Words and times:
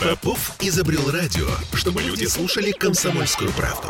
Попов 0.00 0.56
изобрел 0.60 1.10
радио, 1.10 1.46
чтобы 1.74 2.02
люди 2.02 2.24
слушали 2.24 2.72
комсомольскую 2.72 3.50
правду. 3.52 3.88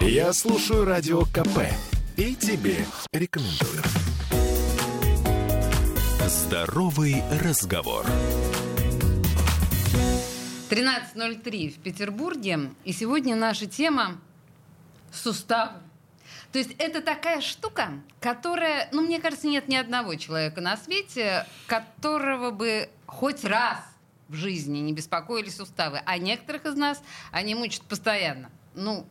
Я 0.00 0.32
слушаю 0.32 0.84
радио 0.84 1.24
КП 1.26 1.60
и 2.16 2.34
тебе 2.34 2.84
рекомендую. 3.12 3.82
Здоровый 6.26 7.22
разговор. 7.42 8.06
13.03 10.70 11.70
в 11.70 11.78
Петербурге. 11.78 12.70
И 12.84 12.92
сегодня 12.92 13.36
наша 13.36 13.66
тема 13.66 14.18
суставы. 15.12 15.83
То 16.54 16.58
есть 16.60 16.76
это 16.78 17.00
такая 17.02 17.40
штука, 17.40 18.00
которая, 18.20 18.88
ну, 18.92 19.02
мне 19.02 19.20
кажется, 19.20 19.48
нет 19.48 19.66
ни 19.66 19.74
одного 19.74 20.14
человека 20.14 20.60
на 20.60 20.76
свете, 20.76 21.44
которого 21.66 22.52
бы 22.52 22.88
хоть 23.06 23.44
раз 23.44 23.78
в 24.28 24.36
жизни 24.36 24.78
не 24.78 24.92
беспокоили 24.92 25.48
суставы. 25.48 26.00
А 26.06 26.16
некоторых 26.16 26.64
из 26.64 26.76
нас 26.76 27.02
они 27.32 27.56
мучат 27.56 27.82
постоянно. 27.82 28.52
Ну, 28.76 29.04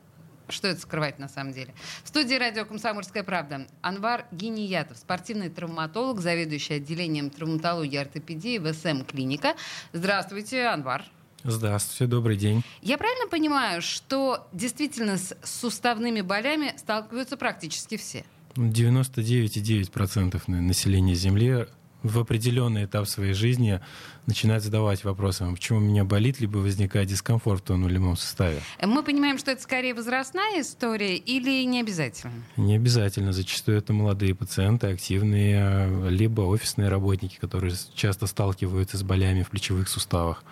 что 0.47 0.69
это 0.69 0.79
скрывать 0.79 1.19
на 1.19 1.27
самом 1.27 1.51
деле? 1.51 1.73
В 2.05 2.07
студии 2.07 2.35
радио 2.35 2.63
«Комсомольская 2.63 3.23
правда» 3.23 3.67
Анвар 3.81 4.25
Гиниятов, 4.31 4.97
спортивный 4.97 5.49
травматолог, 5.49 6.21
заведующий 6.21 6.75
отделением 6.75 7.29
травматологии 7.29 7.95
и 7.95 7.97
ортопедии 7.97 8.57
в 8.57 8.71
СМ-клиника. 8.71 9.57
Здравствуйте, 9.91 10.67
Анвар. 10.67 11.03
Здравствуйте, 11.45 12.09
добрый 12.09 12.37
день. 12.37 12.63
Я 12.81 12.97
правильно 12.97 13.27
понимаю, 13.27 13.81
что 13.81 14.47
действительно 14.53 15.17
с 15.17 15.35
суставными 15.43 16.21
болями 16.21 16.73
сталкиваются 16.77 17.35
практически 17.35 17.97
все? 17.97 18.23
99,9% 18.55 20.41
населения 20.47 21.15
Земли 21.15 21.65
в 22.01 22.19
определенный 22.19 22.85
этап 22.85 23.07
своей 23.07 23.33
жизни 23.33 23.81
начинает 24.25 24.63
задавать 24.63 25.03
вопросы, 25.03 25.45
почему 25.51 25.79
у 25.79 25.81
меня 25.81 26.05
болит, 26.05 26.39
либо 26.39 26.57
возникает 26.59 27.07
дискомфорт 27.07 27.61
в 27.61 27.63
том 27.65 27.87
или 27.87 27.97
ином 27.97 28.15
составе. 28.15 28.61
Мы 28.81 29.03
понимаем, 29.03 29.37
что 29.37 29.51
это 29.51 29.61
скорее 29.61 29.93
возрастная 29.93 30.61
история 30.61 31.17
или 31.17 31.63
не 31.65 31.81
обязательно? 31.81 32.33
Не 32.55 32.75
обязательно. 32.75 33.33
Зачастую 33.33 33.77
это 33.77 33.91
молодые 33.91 34.33
пациенты, 34.35 34.87
активные, 34.87 36.09
либо 36.09 36.41
офисные 36.41 36.89
работники, 36.89 37.37
которые 37.39 37.73
часто 37.95 38.27
сталкиваются 38.27 38.97
с 38.97 39.03
болями 39.03 39.43
в 39.43 39.49
плечевых 39.49 39.89
суставах 39.89 40.43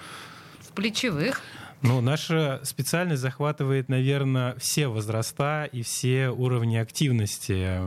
плечевых. 0.75 1.41
Ну, 1.83 1.99
наша 1.99 2.61
специальность 2.63 3.23
захватывает, 3.23 3.89
наверное, 3.89 4.55
все 4.59 4.87
возраста 4.87 5.67
и 5.71 5.81
все 5.81 6.29
уровни 6.29 6.77
активности. 6.77 7.79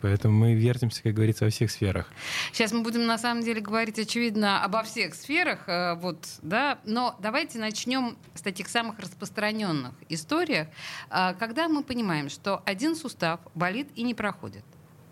Поэтому 0.00 0.38
мы 0.38 0.54
вертимся, 0.54 1.02
как 1.02 1.12
говорится, 1.12 1.44
во 1.44 1.50
всех 1.50 1.70
сферах. 1.70 2.10
Сейчас 2.52 2.72
мы 2.72 2.80
будем, 2.80 3.04
на 3.04 3.18
самом 3.18 3.44
деле, 3.44 3.60
говорить, 3.60 3.98
очевидно, 3.98 4.64
обо 4.64 4.82
всех 4.82 5.14
сферах. 5.14 5.68
Э, 5.68 5.94
вот, 5.94 6.26
да? 6.40 6.78
Но 6.86 7.16
давайте 7.20 7.58
начнем 7.58 8.16
с 8.34 8.40
таких 8.40 8.68
самых 8.68 8.98
распространенных 8.98 9.92
историях, 10.08 10.68
э, 11.10 11.34
когда 11.38 11.68
мы 11.68 11.82
понимаем, 11.82 12.30
что 12.30 12.62
один 12.64 12.96
сустав 12.96 13.40
болит 13.54 13.88
и 13.94 14.04
не 14.04 14.14
проходит. 14.14 14.64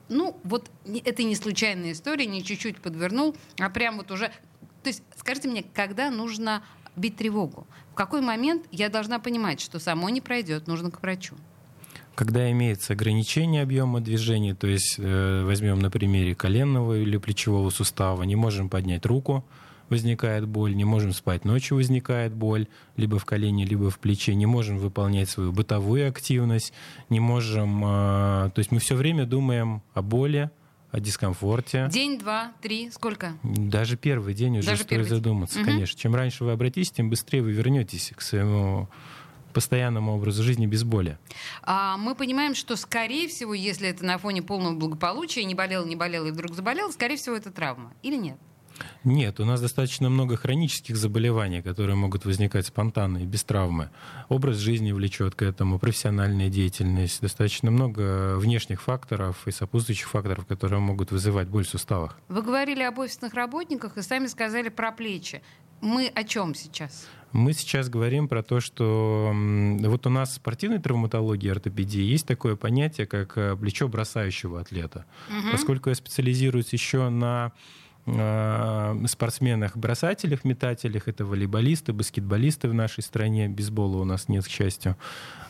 Ну, 0.08 0.40
вот 0.44 0.70
это 1.04 1.22
не 1.22 1.36
случайная 1.36 1.92
история, 1.92 2.24
не 2.24 2.42
чуть-чуть 2.42 2.80
подвернул, 2.80 3.36
а 3.58 3.68
прям 3.68 3.98
вот 3.98 4.10
уже... 4.10 4.28
То 4.82 4.88
есть 4.88 5.02
скажите 5.16 5.48
мне, 5.48 5.62
когда 5.62 6.10
нужно 6.10 6.62
бить 6.96 7.16
тревогу? 7.16 7.66
В 7.92 7.94
какой 7.94 8.20
момент 8.20 8.64
я 8.70 8.88
должна 8.88 9.18
понимать, 9.18 9.60
что 9.60 9.78
само 9.78 10.08
не 10.08 10.20
пройдет, 10.20 10.66
нужно 10.66 10.90
к 10.90 11.02
врачу? 11.02 11.34
Когда 12.14 12.50
имеется 12.50 12.92
ограничение 12.92 13.62
объема 13.62 14.00
движения, 14.00 14.54
то 14.54 14.66
есть 14.66 14.96
э, 14.98 15.44
возьмем 15.44 15.78
на 15.78 15.90
примере 15.90 16.34
коленного 16.34 16.98
или 16.98 17.16
плечевого 17.16 17.70
сустава, 17.70 18.22
не 18.24 18.36
можем 18.36 18.68
поднять 18.68 19.06
руку, 19.06 19.44
возникает 19.88 20.46
боль, 20.46 20.74
не 20.74 20.84
можем 20.84 21.12
спать 21.12 21.44
ночью, 21.44 21.76
возникает 21.76 22.34
боль, 22.34 22.66
либо 22.96 23.18
в 23.18 23.24
колене, 23.24 23.64
либо 23.64 23.90
в 23.90 23.98
плече, 23.98 24.34
не 24.34 24.46
можем 24.46 24.78
выполнять 24.78 25.28
свою 25.30 25.52
бытовую 25.52 26.08
активность, 26.08 26.72
не 27.08 27.20
можем... 27.20 27.82
Э, 27.84 28.50
то 28.54 28.58
есть 28.58 28.72
мы 28.72 28.78
все 28.78 28.94
время 28.94 29.24
думаем 29.24 29.82
о 29.94 30.02
боли, 30.02 30.50
о 30.92 31.00
дискомфорте. 31.00 31.88
День, 31.90 32.18
два, 32.18 32.52
три, 32.60 32.90
сколько? 32.90 33.36
Даже 33.42 33.96
первый 33.96 34.34
день 34.34 34.58
уже 34.58 34.68
Даже 34.68 34.82
стоит 34.82 35.08
задуматься, 35.08 35.58
угу. 35.58 35.66
конечно. 35.66 35.98
Чем 35.98 36.14
раньше 36.14 36.44
вы 36.44 36.52
обратитесь, 36.52 36.92
тем 36.92 37.08
быстрее 37.08 37.42
вы 37.42 37.52
вернетесь 37.52 38.12
к 38.14 38.20
своему 38.20 38.88
постоянному 39.54 40.14
образу 40.14 40.42
жизни 40.42 40.66
без 40.66 40.84
боли. 40.84 41.18
А 41.62 41.96
мы 41.96 42.14
понимаем, 42.14 42.54
что, 42.54 42.76
скорее 42.76 43.28
всего, 43.28 43.54
если 43.54 43.88
это 43.88 44.04
на 44.04 44.18
фоне 44.18 44.42
полного 44.42 44.74
благополучия, 44.74 45.44
не 45.44 45.54
болел, 45.54 45.84
не 45.86 45.96
болел 45.96 46.26
и 46.26 46.30
вдруг 46.30 46.54
заболел, 46.54 46.92
скорее 46.92 47.16
всего, 47.16 47.36
это 47.36 47.50
травма. 47.50 47.92
Или 48.02 48.16
нет? 48.16 48.38
Нет, 49.04 49.40
у 49.40 49.44
нас 49.44 49.60
достаточно 49.60 50.08
много 50.08 50.36
хронических 50.36 50.96
заболеваний, 50.96 51.62
которые 51.62 51.96
могут 51.96 52.24
возникать 52.24 52.66
спонтанно 52.66 53.18
и 53.18 53.26
без 53.26 53.44
травмы. 53.44 53.90
Образ 54.28 54.58
жизни 54.58 54.92
влечет 54.92 55.34
к 55.34 55.42
этому, 55.42 55.78
профессиональная 55.78 56.48
деятельность, 56.48 57.20
достаточно 57.20 57.70
много 57.70 58.36
внешних 58.36 58.82
факторов 58.82 59.46
и 59.46 59.50
сопутствующих 59.50 60.08
факторов, 60.08 60.46
которые 60.46 60.80
могут 60.80 61.10
вызывать 61.10 61.48
боль 61.48 61.64
в 61.64 61.68
суставах. 61.68 62.18
Вы 62.28 62.42
говорили 62.42 62.82
об 62.82 62.98
офисных 62.98 63.34
работниках 63.34 63.96
и 63.96 64.02
сами 64.02 64.26
сказали 64.26 64.68
про 64.68 64.92
плечи. 64.92 65.42
Мы 65.80 66.06
о 66.14 66.22
чем 66.22 66.54
сейчас? 66.54 67.08
Мы 67.32 67.54
сейчас 67.54 67.88
говорим 67.88 68.28
про 68.28 68.42
то, 68.42 68.60
что 68.60 69.32
вот 69.34 70.06
у 70.06 70.10
нас 70.10 70.30
в 70.30 70.34
спортивной 70.34 70.78
травматологии 70.78 71.50
ортопедии 71.50 72.02
есть 72.02 72.26
такое 72.26 72.56
понятие, 72.56 73.06
как 73.06 73.36
э, 73.36 73.56
плечо 73.56 73.88
бросающего 73.88 74.60
атлета. 74.60 75.06
Угу. 75.28 75.52
Поскольку 75.52 75.88
я 75.88 75.94
специализируюсь 75.94 76.72
еще 76.74 77.08
на 77.08 77.52
Э, 78.04 78.96
спортсменах-бросателях, 79.06 80.44
метателях. 80.44 81.06
Это 81.06 81.24
волейболисты, 81.24 81.92
баскетболисты 81.92 82.68
в 82.68 82.74
нашей 82.74 83.02
стране. 83.02 83.48
Бейсбола 83.48 83.98
у 83.98 84.04
нас 84.04 84.28
нет, 84.28 84.44
к 84.44 84.48
счастью. 84.48 84.96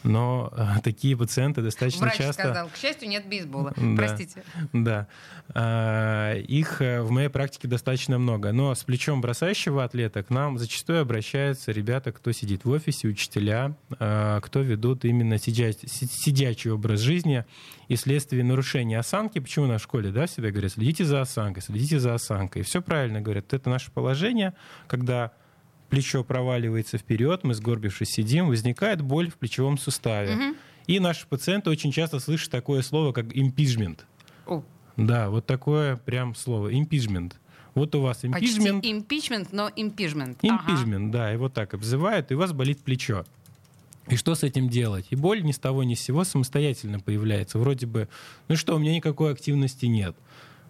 Но 0.03 0.53
э, 0.55 0.81
такие 0.83 1.17
пациенты 1.17 1.63
достаточно 1.63 2.03
Врач 2.03 2.19
часто... 2.19 2.43
сказал, 2.43 2.69
к 2.69 2.77
счастью, 2.77 3.09
нет 3.09 3.27
бейсбола. 3.27 3.73
Да, 3.75 3.97
Простите. 3.97 4.43
Да. 4.75 5.07
Э, 5.55 6.41
их 6.41 6.81
в 6.81 7.09
моей 7.09 7.29
практике 7.29 7.69
достаточно 7.69 8.19
много. 8.19 8.53
Но 8.53 8.75
с 8.75 8.85
плечом 8.85 9.23
бросающего 9.23 9.83
атлета 9.83 10.23
к 10.23 10.29
нам 10.29 10.59
зачастую 10.59 11.01
обращаются 11.01 11.73
ребята, 11.73 12.13
кто 12.13 12.33
сидит 12.33 12.67
в 12.67 12.71
офисе, 12.71 13.09
учителя, 13.09 13.77
кто 13.89 14.61
ведут 14.61 15.07
именно 15.07 15.39
сидячий 15.39 16.71
образ 16.71 17.01
жизни 17.01 17.47
и 17.89 17.97
вследствие 17.97 18.45
нарушения 18.45 18.99
осанки, 18.99 19.39
почему 19.39 19.67
на 19.67 19.79
школе 19.79 20.11
да, 20.11 20.27
всегда 20.27 20.51
говорят, 20.51 20.73
следите 20.73 21.05
за 21.05 21.23
осанкой, 21.23 21.63
следите 21.63 21.99
за 21.99 22.15
осанкой. 22.15 22.42
И 22.61 22.63
все 22.63 22.83
правильно 22.83 23.21
говорят. 23.21 23.53
Это 23.53 23.71
наше 23.71 23.91
положение, 23.91 24.55
когда 24.87 25.33
плечо 25.89 26.25
проваливается 26.25 26.99
вперед, 26.99 27.45
мы 27.45 27.55
сгорбившись 27.55 28.09
сидим, 28.09 28.49
возникает 28.49 29.03
боль 29.03 29.31
в 29.31 29.35
плечевом 29.35 29.77
суставе. 29.77 30.35
Угу. 30.35 30.57
И 30.87 31.01
наши 31.01 31.27
пациенты 31.27 31.71
очень 31.71 31.93
часто 31.93 32.19
слышат 32.19 32.51
такое 32.51 32.83
слово, 32.83 33.13
как 33.13 33.27
impeachment. 33.27 34.01
О. 34.47 34.63
Да, 34.97 35.31
вот 35.31 35.47
такое 35.47 35.97
прям 35.97 36.35
слово, 36.35 36.73
impeachment. 36.73 37.35
Вот 37.75 37.95
у 37.95 38.01
вас 38.01 38.25
impeachment. 38.25 38.81
Почти 38.81 38.93
impeachment, 38.93 39.49
но 39.53 39.69
impeachment. 39.69 40.39
Impeachment, 40.41 41.09
ага. 41.09 41.13
да, 41.13 41.39
вот 41.39 41.55
так 41.55 41.75
обзывают, 41.75 42.31
и 42.31 42.35
у 42.35 42.39
вас 42.39 42.53
болит 42.53 42.81
плечо. 42.81 43.25
И 44.09 44.17
что 44.17 44.35
с 44.35 44.43
этим 44.43 44.69
делать? 44.69 45.07
И 45.11 45.17
боль 45.17 45.43
ни 45.43 45.53
с 45.53 45.59
того 45.59 45.85
ни 45.85 45.95
с 45.95 46.01
сего 46.01 46.25
самостоятельно 46.25 47.01
появляется. 47.01 47.59
Вроде 47.59 47.87
бы, 47.87 48.09
ну 48.49 48.57
что, 48.57 48.75
у 48.75 48.79
меня 48.79 48.95
никакой 48.95 49.33
активности 49.33 49.87
нет. 49.87 50.17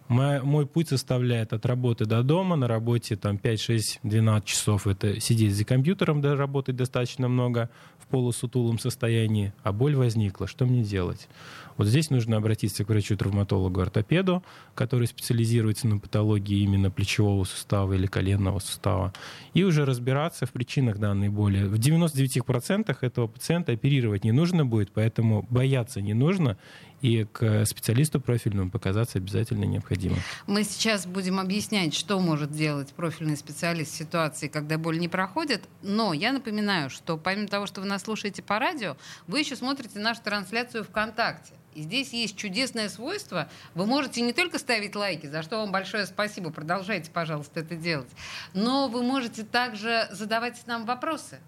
Мой, 0.07 0.41
мой 0.41 0.65
путь 0.65 0.89
составляет 0.89 1.53
от 1.53 1.65
работы 1.65 2.05
до 2.05 2.23
дома. 2.23 2.55
На 2.55 2.67
работе 2.67 3.15
там 3.15 3.37
5, 3.37 3.61
6, 3.61 3.99
12 4.03 4.47
часов 4.47 4.87
это 4.87 5.19
сидеть 5.19 5.55
за 5.55 5.65
компьютером, 5.65 6.21
да, 6.21 6.35
работать 6.35 6.75
достаточно 6.75 7.27
много 7.27 7.69
в 7.99 8.07
полусутулом 8.07 8.79
состоянии. 8.79 9.53
А 9.63 9.71
боль 9.71 9.95
возникла. 9.95 10.47
Что 10.47 10.65
мне 10.65 10.83
делать? 10.83 11.29
Вот 11.77 11.87
здесь 11.87 12.09
нужно 12.09 12.37
обратиться 12.37 12.83
к 12.85 12.89
врачу-травматологу-ортопеду, 12.89 14.43
который 14.75 15.07
специализируется 15.07 15.87
на 15.87 15.97
патологии 15.97 16.59
именно 16.59 16.91
плечевого 16.91 17.45
сустава 17.45 17.93
или 17.93 18.05
коленного 18.05 18.59
сустава, 18.59 19.13
и 19.53 19.63
уже 19.63 19.85
разбираться 19.85 20.45
в 20.45 20.51
причинах 20.51 20.99
данной 20.99 21.29
боли. 21.29 21.63
В 21.63 21.75
99% 21.75 22.95
этого 23.01 23.27
пациента 23.27 23.71
оперировать 23.71 24.23
не 24.23 24.31
нужно 24.31 24.65
будет, 24.65 24.91
поэтому 24.91 25.47
бояться 25.49 26.01
не 26.01 26.13
нужно, 26.13 26.57
и 27.03 27.25
к 27.25 27.65
специалисту 27.65 28.21
профильному 28.21 28.71
показаться 28.71 29.17
обязательно 29.17 29.65
необходимо. 29.65 30.15
Мы 30.47 30.63
сейчас 30.63 31.05
будем 31.05 31.37
объяснять, 31.37 31.93
что 31.93 32.17
может 32.21 32.51
делать 32.51 32.93
профильный 32.93 33.35
специалист 33.35 33.91
в 33.91 33.97
ситуации, 33.97 34.47
когда 34.47 34.77
боль 34.77 34.97
не 34.97 35.09
проходит. 35.09 35.63
Но 35.81 36.13
я 36.13 36.31
напоминаю, 36.31 36.89
что 36.89 37.17
помимо 37.17 37.49
того, 37.49 37.67
что 37.67 37.81
вы 37.81 37.87
нас 37.87 38.03
слушаете 38.03 38.41
по 38.41 38.57
радио, 38.57 38.95
вы 39.27 39.41
еще 39.41 39.57
смотрите 39.57 39.99
нашу 39.99 40.21
трансляцию 40.21 40.85
ВКонтакте. 40.85 41.51
И 41.75 41.81
здесь 41.81 42.13
есть 42.13 42.37
чудесное 42.37 42.87
свойство. 42.87 43.49
Вы 43.75 43.85
можете 43.85 44.21
не 44.21 44.31
только 44.31 44.57
ставить 44.57 44.95
лайки, 44.95 45.27
за 45.27 45.43
что 45.43 45.57
вам 45.57 45.73
большое 45.73 46.05
спасибо, 46.05 46.51
продолжайте, 46.51 47.11
пожалуйста, 47.11 47.59
это 47.59 47.75
делать, 47.75 48.09
но 48.53 48.87
вы 48.87 49.03
можете 49.03 49.43
также 49.43 50.07
задавать 50.11 50.65
нам 50.67 50.85
вопросы 50.85 51.39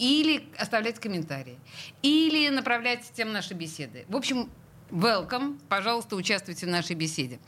или 0.00 0.48
оставлять 0.58 0.98
комментарии, 0.98 1.58
или 2.02 2.48
направлять 2.48 3.08
тем 3.14 3.32
наши 3.32 3.54
беседы. 3.54 4.04
В 4.08 4.16
общем, 4.16 4.50
Welcome. 4.90 5.58
Пожалуйста, 5.68 6.16
участвуйте 6.16 6.66
в 6.66 6.68
нашей 6.68 6.96
беседе. 6.96 7.38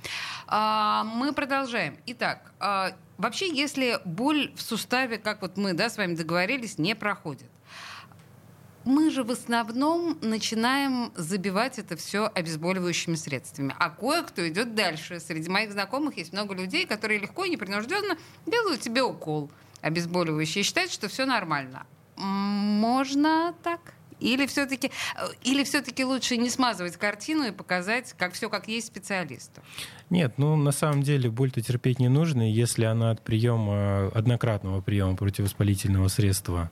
А, 0.46 1.04
мы 1.04 1.32
продолжаем. 1.32 1.98
Итак, 2.06 2.52
а, 2.60 2.92
вообще, 3.18 3.52
если 3.52 3.98
боль 4.04 4.52
в 4.54 4.62
суставе, 4.62 5.18
как 5.18 5.42
вот 5.42 5.56
мы 5.56 5.72
да, 5.72 5.88
с 5.88 5.96
вами 5.96 6.14
договорились, 6.14 6.78
не 6.78 6.94
проходит, 6.94 7.50
мы 8.84 9.10
же 9.10 9.24
в 9.24 9.30
основном 9.30 10.18
начинаем 10.22 11.12
забивать 11.16 11.78
это 11.78 11.96
все 11.96 12.30
обезболивающими 12.34 13.14
средствами. 13.14 13.74
А 13.78 13.90
кое-кто 13.90 14.46
идет 14.48 14.74
дальше. 14.74 15.20
Среди 15.20 15.48
моих 15.48 15.72
знакомых 15.72 16.16
есть 16.16 16.32
много 16.32 16.54
людей, 16.54 16.86
которые 16.86 17.20
легко 17.20 17.44
и 17.44 17.50
непринужденно 17.50 18.16
делают 18.46 18.80
тебе 18.80 19.02
укол 19.02 19.50
обезболивающий 19.80 20.60
и 20.60 20.64
считают, 20.64 20.92
что 20.92 21.08
все 21.08 21.26
нормально. 21.26 21.86
Можно 22.16 23.54
так? 23.62 23.80
Или 24.22 24.46
все-таки, 24.46 24.90
или 25.42 25.64
все-таки 25.64 26.04
лучше 26.04 26.36
не 26.36 26.50
смазывать 26.50 26.96
картину 26.96 27.48
и 27.48 27.50
показать, 27.50 28.14
как 28.16 28.32
все 28.32 28.48
как 28.48 28.68
есть 28.68 28.86
специалисту? 28.86 29.60
Нет, 30.10 30.34
ну 30.36 30.56
на 30.56 30.72
самом 30.72 31.02
деле 31.02 31.30
боль-то 31.30 31.60
терпеть 31.60 31.98
не 31.98 32.08
нужно, 32.08 32.50
если 32.50 32.84
она 32.84 33.10
от 33.10 33.22
приема, 33.22 34.08
однократного 34.08 34.80
приема 34.80 35.16
противовоспалительного 35.16 36.08
средства 36.08 36.70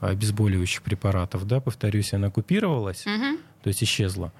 обезболивающих 0.00 0.82
препаратов, 0.82 1.46
да, 1.46 1.60
повторюсь, 1.60 2.12
она 2.12 2.30
купировалась, 2.30 3.06
угу. 3.06 3.38
то 3.62 3.68
есть 3.68 3.84
исчезла, 3.84 4.32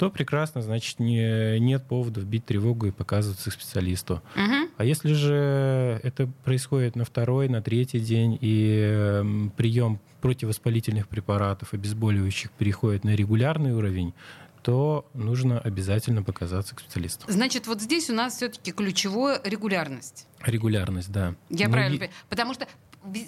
то 0.00 0.08
прекрасно, 0.10 0.62
значит, 0.62 0.98
не, 0.98 1.60
нет 1.60 1.84
повода 1.86 2.22
вбить 2.22 2.46
тревогу 2.46 2.86
и 2.86 2.90
показываться 2.90 3.50
к 3.50 3.52
специалисту. 3.52 4.22
Угу. 4.34 4.70
А 4.78 4.84
если 4.86 5.12
же 5.12 6.00
это 6.02 6.26
происходит 6.42 6.96
на 6.96 7.04
второй, 7.04 7.50
на 7.50 7.60
третий 7.60 8.00
день, 8.00 8.38
и 8.40 8.80
э, 8.82 9.22
прием 9.58 10.00
противовоспалительных 10.22 11.06
препаратов, 11.06 11.74
обезболивающих, 11.74 12.50
переходит 12.52 13.04
на 13.04 13.14
регулярный 13.14 13.74
уровень, 13.74 14.14
то 14.62 15.06
нужно 15.12 15.60
обязательно 15.60 16.22
показаться 16.22 16.74
к 16.74 16.80
специалисту. 16.80 17.30
Значит, 17.30 17.66
вот 17.66 17.82
здесь 17.82 18.08
у 18.08 18.14
нас 18.14 18.36
все-таки 18.36 18.72
ключевое 18.72 19.38
регулярность. 19.44 20.26
Регулярность, 20.40 21.12
да. 21.12 21.34
Я 21.50 21.66
Но 21.66 21.72
правильно 21.72 21.98
понимаю? 21.98 22.12
Потому 22.30 22.54
что 22.54 22.66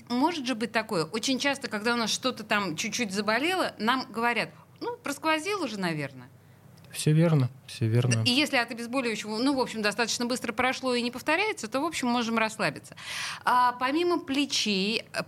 может 0.09 0.47
же 0.47 0.55
быть 0.55 0.73
такое. 0.73 1.05
Очень 1.05 1.39
часто, 1.39 1.69
когда 1.69 1.93
у 1.93 1.99
нас 1.99 2.11
что-то 2.11 2.45
там 2.45 2.77
чуть-чуть 2.77 3.13
заболело, 3.13 3.75
нам 3.79 4.11
говорят, 4.11 4.49
ну, 4.81 4.97
просквозил 4.97 5.63
уже, 5.63 5.79
наверное. 5.79 6.29
Все 6.93 7.13
верно, 7.13 7.51
все 7.67 7.87
верно. 7.87 8.23
И 8.25 8.31
если 8.31 8.57
от 8.57 8.71
обезболивающего, 8.71 9.39
ну, 9.39 9.57
в 9.57 9.61
общем, 9.61 9.83
достаточно 9.83 10.27
быстро 10.27 10.53
прошло 10.53 10.95
и 10.95 11.03
не 11.03 11.11
повторяется, 11.11 11.69
то, 11.69 11.81
в 11.81 11.85
общем, 11.85 12.09
можем 12.09 12.39
расслабиться. 12.39 12.95
А 13.45 13.73
помимо 13.73 14.21
плечей, 14.21 15.05
э, 15.15 15.23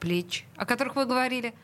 плеч, 0.00 0.46
о 0.56 0.64
которых 0.64 0.96
вы 0.96 1.04
говорили, 1.04 1.54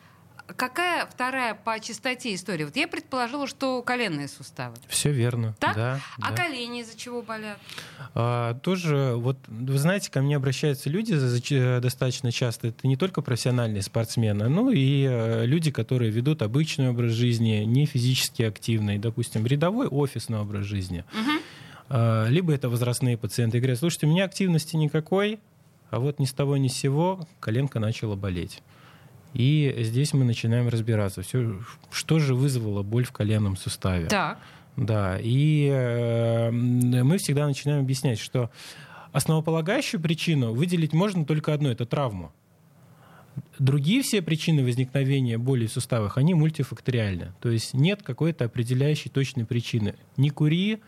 какая 0.54 1.06
вторая 1.06 1.54
по 1.54 1.80
частоте 1.80 2.34
история? 2.34 2.64
Вот 2.66 2.76
я 2.76 2.86
предположила, 2.86 3.46
что 3.46 3.82
коленные 3.82 4.28
суставы. 4.28 4.76
Все 4.88 5.10
верно. 5.10 5.54
Так? 5.58 5.74
Да, 5.76 6.00
а 6.20 6.30
да. 6.30 6.36
колени 6.36 6.82
из-за 6.82 6.96
чего 6.96 7.22
болят? 7.22 7.58
А, 8.14 8.54
тоже, 8.54 9.14
вот 9.16 9.38
вы 9.48 9.78
знаете, 9.78 10.10
ко 10.10 10.22
мне 10.22 10.36
обращаются 10.36 10.88
люди 10.88 11.16
достаточно 11.80 12.30
часто. 12.30 12.68
Это 12.68 12.86
не 12.86 12.96
только 12.96 13.22
профессиональные 13.22 13.82
спортсмены, 13.82 14.48
но 14.48 14.70
и 14.70 15.06
э, 15.08 15.46
люди, 15.46 15.70
которые 15.70 16.10
ведут 16.10 16.42
обычный 16.42 16.90
образ 16.90 17.12
жизни, 17.12 17.64
не 17.64 17.86
физически 17.86 18.42
активный, 18.42 18.98
допустим, 18.98 19.46
рядовой 19.46 19.88
офисный 19.88 20.38
образ 20.38 20.64
жизни. 20.64 21.04
Угу. 21.12 22.26
Либо 22.28 22.52
это 22.52 22.68
возрастные 22.68 23.16
пациенты. 23.16 23.58
Говорят, 23.58 23.78
слушайте, 23.78 24.06
у 24.06 24.10
меня 24.10 24.24
активности 24.24 24.74
никакой, 24.74 25.38
а 25.90 26.00
вот 26.00 26.18
ни 26.18 26.24
с 26.24 26.32
того 26.32 26.56
ни 26.56 26.66
с 26.66 26.72
сего 26.72 27.28
коленка 27.38 27.78
начала 27.78 28.16
болеть. 28.16 28.60
И 29.34 29.74
здесь 29.80 30.14
мы 30.14 30.24
начинаем 30.24 30.68
разбираться, 30.68 31.22
все, 31.22 31.58
что 31.90 32.18
же 32.18 32.34
вызвало 32.34 32.82
боль 32.82 33.04
в 33.04 33.12
коленном 33.12 33.56
суставе. 33.56 34.06
Так. 34.06 34.38
Да, 34.76 35.18
и 35.20 35.68
э, 35.72 36.50
мы 36.50 37.16
всегда 37.18 37.46
начинаем 37.46 37.80
объяснять, 37.80 38.18
что 38.18 38.50
основополагающую 39.12 40.00
причину 40.00 40.52
выделить 40.52 40.92
можно 40.92 41.24
только 41.24 41.54
одну– 41.54 41.68
это 41.70 41.86
травму. 41.86 42.32
Другие 43.58 44.02
все 44.02 44.22
причины 44.22 44.62
возникновения 44.62 45.38
боли 45.38 45.66
в 45.66 45.72
суставах, 45.72 46.18
они 46.18 46.34
мультифакториальны. 46.34 47.32
То 47.40 47.50
есть 47.50 47.74
нет 47.74 48.02
какой-то 48.02 48.44
определяющей 48.44 49.08
точной 49.08 49.44
причины. 49.46 49.94
Не 50.16 50.30
кури, 50.30 50.80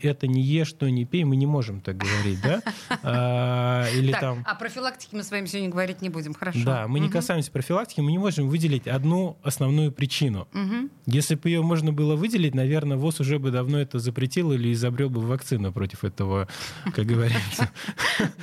это 0.00 0.26
не 0.26 0.42
ешь, 0.42 0.72
то 0.72 0.88
не 0.88 1.04
пей, 1.04 1.24
мы 1.24 1.36
не 1.36 1.46
можем 1.46 1.80
так 1.80 1.96
говорить, 1.96 2.40
да? 2.42 2.62
А, 3.02 3.86
или 3.94 4.12
так, 4.12 4.20
там... 4.20 4.44
О 4.46 4.54
профилактике 4.54 5.16
мы 5.16 5.22
с 5.22 5.30
вами 5.30 5.46
сегодня 5.46 5.70
говорить 5.70 6.02
не 6.02 6.08
будем, 6.08 6.34
хорошо. 6.34 6.60
Да, 6.64 6.88
мы 6.88 6.98
угу. 6.98 7.06
не 7.06 7.10
касаемся 7.10 7.50
профилактики, 7.50 8.00
мы 8.00 8.10
не 8.10 8.18
можем 8.18 8.48
выделить 8.48 8.86
одну 8.86 9.38
основную 9.42 9.92
причину. 9.92 10.48
Угу. 10.52 10.90
Если 11.06 11.34
бы 11.36 11.48
ее 11.48 11.62
можно 11.62 11.92
было 11.92 12.16
выделить, 12.16 12.54
наверное, 12.54 12.96
ВОЗ 12.96 13.20
уже 13.20 13.38
бы 13.38 13.50
давно 13.50 13.78
это 13.78 13.98
запретил 13.98 14.52
или 14.52 14.72
изобрел 14.72 15.10
бы 15.10 15.20
вакцину 15.20 15.72
против 15.72 16.04
этого, 16.04 16.48
как 16.94 17.06
говорится. 17.06 17.70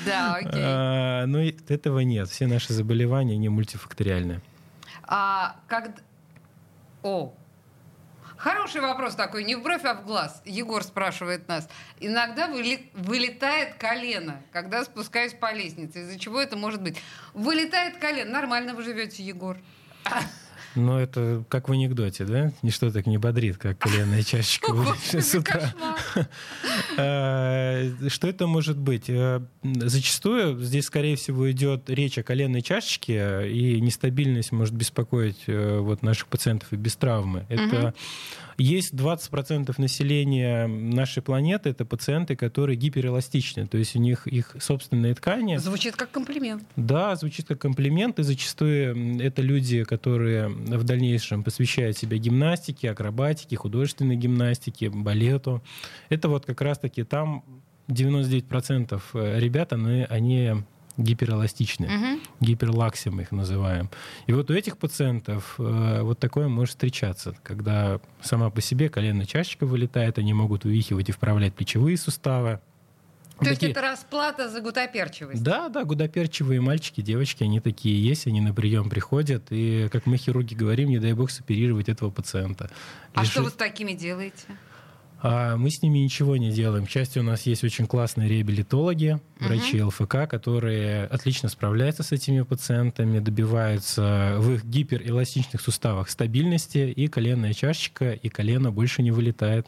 Да, 0.06 0.36
окей. 0.36 0.52
А, 0.54 1.26
но 1.26 1.40
этого 1.42 2.00
нет. 2.00 2.30
Все 2.30 2.48
наши 2.48 2.74
заболевания 2.74 3.38
не 3.38 3.50
мультифакториальны. 3.50 4.42
А 5.04 5.58
как... 5.68 6.02
О, 7.04 7.34
Хороший 8.38 8.82
вопрос 8.82 9.16
такой, 9.16 9.44
не 9.44 9.56
в 9.56 9.64
бровь, 9.64 9.84
а 9.86 9.94
в 9.94 10.06
глаз. 10.06 10.42
Егор 10.46 10.84
спрашивает 10.84 11.48
нас. 11.48 11.68
Иногда 12.00 12.48
вылетает 12.48 13.76
колено, 13.76 14.42
когда 14.52 14.84
спускаюсь 14.84 15.34
по 15.34 15.54
лестнице. 15.54 16.02
Из-за 16.02 16.20
чего 16.20 16.42
это 16.42 16.58
может 16.58 16.82
быть? 16.82 17.02
Вылетает 17.34 17.98
колено. 17.98 18.32
Нормально 18.32 18.74
вы 18.74 18.84
живете, 18.84 19.24
Егор. 19.24 19.58
Ну, 20.75 20.98
это 20.98 21.44
как 21.50 21.69
в 21.69 21.72
анекдоте, 21.72 22.25
да? 22.25 22.51
Ничто 22.62 22.92
так 22.92 23.06
не 23.07 23.18
бодрит, 23.18 23.57
как 23.57 23.77
коленная 23.77 24.24
чашечка 24.24 24.74
с 25.12 25.33
утра. 25.36 25.74
А, 26.98 27.92
что 28.10 28.27
это 28.27 28.48
может 28.48 28.77
быть? 28.77 29.10
Э, 29.10 29.42
зачастую 29.63 30.60
здесь, 30.60 30.86
скорее 30.86 31.16
всего, 31.16 31.50
идет 31.51 31.89
речь 31.89 32.18
о 32.18 32.24
коленной 32.24 32.62
чашечке, 32.62 33.50
и 33.50 33.80
нестабильность 33.80 34.51
может 34.51 34.74
беспокоить 34.74 35.44
э, 35.48 35.80
вот 35.80 36.04
наших 36.04 36.27
пациентов 36.27 36.74
и 36.74 36.75
без 36.75 36.95
травмы. 36.95 37.45
Это 37.50 37.94
есть 38.57 38.94
20% 38.94 39.74
населения 39.77 40.68
нашей 40.68 41.22
планеты, 41.22 41.69
это 41.69 41.86
пациенты, 41.86 42.36
которые 42.36 42.77
гиперэластичны, 42.77 43.68
то 43.68 43.77
есть 43.77 43.95
у 43.95 44.00
них 44.00 44.27
их 44.27 44.56
собственные 44.60 45.16
ткани. 45.16 45.57
Звучит 45.57 45.95
как 45.95 46.12
комплимент. 46.12 46.63
Да, 46.75 47.16
звучит 47.16 47.48
как 47.48 47.60
комплимент, 47.60 48.19
и 48.19 48.24
зачастую 48.24 49.19
это 49.22 49.42
люди, 49.42 49.83
которые 49.83 50.48
в 50.66 50.84
дальнейшем 50.84 51.44
посвящают 51.44 51.98
себя 51.98 52.18
гимнастике, 52.18 52.92
акробатике, 52.92 53.56
художественной 53.56 54.16
гимнастике, 54.16 54.90
балету. 54.90 55.62
Это 56.10 56.30
вот 56.30 56.46
как 56.46 56.62
раз-таки 56.62 57.04
там 57.04 57.44
99% 57.88 59.40
ребят, 59.40 59.74
они, 59.74 60.06
они 60.10 60.64
гиперэластичны, 60.98 61.88
угу. 61.88 62.22
гиперлакси 62.40 63.10
мы 63.10 63.24
их 63.24 63.32
называем. 63.32 63.89
И 64.28 64.34
вот 64.34 64.50
у 64.50 64.54
этих 64.54 64.78
пациентов 64.78 65.56
э, 65.58 66.01
вот 66.01 66.20
такое 66.20 66.48
может 66.48 66.72
встречаться, 66.72 67.36
когда 67.44 68.00
сама 68.22 68.50
по 68.50 68.62
себе 68.62 68.89
коленная 68.89 69.25
чашечка 69.25 69.66
вылетает, 69.66 70.18
они 70.18 70.34
могут 70.34 70.66
увихивать 70.66 71.10
и 71.10 71.12
вправлять 71.12 71.54
плечевые 71.54 71.98
суставы. 71.98 72.60
То 73.39 73.46
такие... 73.46 73.68
есть 73.68 73.77
это 73.77 73.82
расплата 73.82 74.50
за 74.50 74.62
гудоперчивость? 74.62 75.44
Да, 75.44 75.68
да, 75.68 75.84
гудоперчивые 75.84 76.62
мальчики, 76.62 77.01
девочки, 77.01 77.44
они 77.44 77.60
такие 77.60 78.01
есть, 78.01 78.27
они 78.27 78.39
на 78.39 78.54
прием 78.54 78.89
приходят, 78.89 79.44
и, 79.50 79.89
как 79.92 80.06
мы 80.06 80.18
хирурги 80.18 80.54
говорим, 80.54 80.89
не 80.89 81.00
дай 81.00 81.13
бог 81.13 81.30
соперировать 81.32 81.89
этого 81.89 82.12
пациента. 82.12 82.72
А 83.13 83.22
Лиши... 83.22 83.34
что 83.34 83.44
вы 83.44 83.50
с 83.50 83.54
такими 83.54 83.92
делаете? 83.92 84.46
А 85.22 85.55
мы 85.57 85.69
с 85.69 85.81
ними 85.81 86.00
ничего 86.00 86.38
не 86.38 86.51
делаем. 86.51 86.86
К 86.86 86.89
счастью, 86.89 87.24
у 87.24 87.25
нас 87.25 87.43
есть 87.43 87.63
очень 87.63 87.88
классные 87.88 88.29
реабилитологи, 88.29 89.19
врачи 89.39 89.77
uh-huh. 89.77 89.86
ЛФК, 89.86 90.29
которые 90.29 91.05
отлично 91.05 91.50
справляются 91.50 92.03
с 92.03 92.12
этими 92.12 92.41
пациентами, 92.41 93.19
добиваются 93.19 94.36
в 94.38 94.53
их 94.53 94.65
гиперэластичных 94.65 95.62
суставах 95.62 96.10
стабильности, 96.10 96.77
и 96.77 97.07
коленная 97.07 97.53
чашечка, 97.53 98.12
и 98.12 98.29
колено 98.29 98.72
больше 98.72 99.01
не 99.01 99.12
вылетает. 99.12 99.67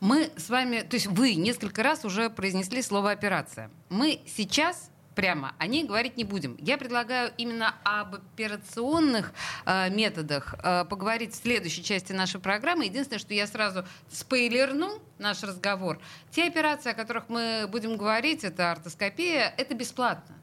Мы 0.00 0.30
с 0.36 0.48
вами, 0.48 0.80
то 0.80 0.96
есть 0.96 1.06
вы 1.06 1.34
несколько 1.34 1.82
раз 1.82 2.04
уже 2.04 2.30
произнесли 2.30 2.82
слово 2.82 3.10
операция. 3.10 3.70
Мы 3.88 4.20
сейчас 4.26 4.90
прямо 5.16 5.54
о 5.58 5.66
ней 5.66 5.84
говорить 5.84 6.16
не 6.16 6.22
будем. 6.22 6.56
Я 6.60 6.78
предлагаю 6.78 7.32
именно 7.38 7.74
об 7.82 8.14
операционных 8.14 9.32
э, 9.64 9.90
методах 9.90 10.54
э, 10.62 10.84
поговорить 10.84 11.32
в 11.32 11.36
следующей 11.36 11.82
части 11.82 12.12
нашей 12.12 12.38
программы. 12.38 12.84
Единственное, 12.84 13.18
что 13.18 13.34
я 13.34 13.48
сразу 13.48 13.84
спойлерну 14.12 15.00
наш 15.18 15.42
разговор. 15.42 15.98
Те 16.30 16.44
операции, 16.44 16.90
о 16.90 16.94
которых 16.94 17.28
мы 17.28 17.66
будем 17.68 17.96
говорить, 17.96 18.44
это 18.44 18.70
артоскопия, 18.70 19.52
это 19.56 19.74
бесплатно. 19.74 20.36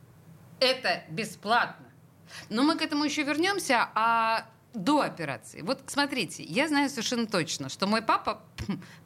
Это 0.59 1.03
бесплатно. 1.09 1.85
Но 2.49 2.63
мы 2.63 2.75
к 2.75 2.81
этому 2.81 3.03
еще 3.03 3.23
вернемся, 3.23 3.89
а 3.93 4.47
до 4.73 5.01
операции. 5.01 5.61
Вот 5.61 5.81
смотрите, 5.85 6.43
я 6.43 6.67
знаю 6.67 6.89
совершенно 6.89 7.27
точно, 7.27 7.69
что 7.69 7.85
мой 7.85 8.01
папа 8.01 8.41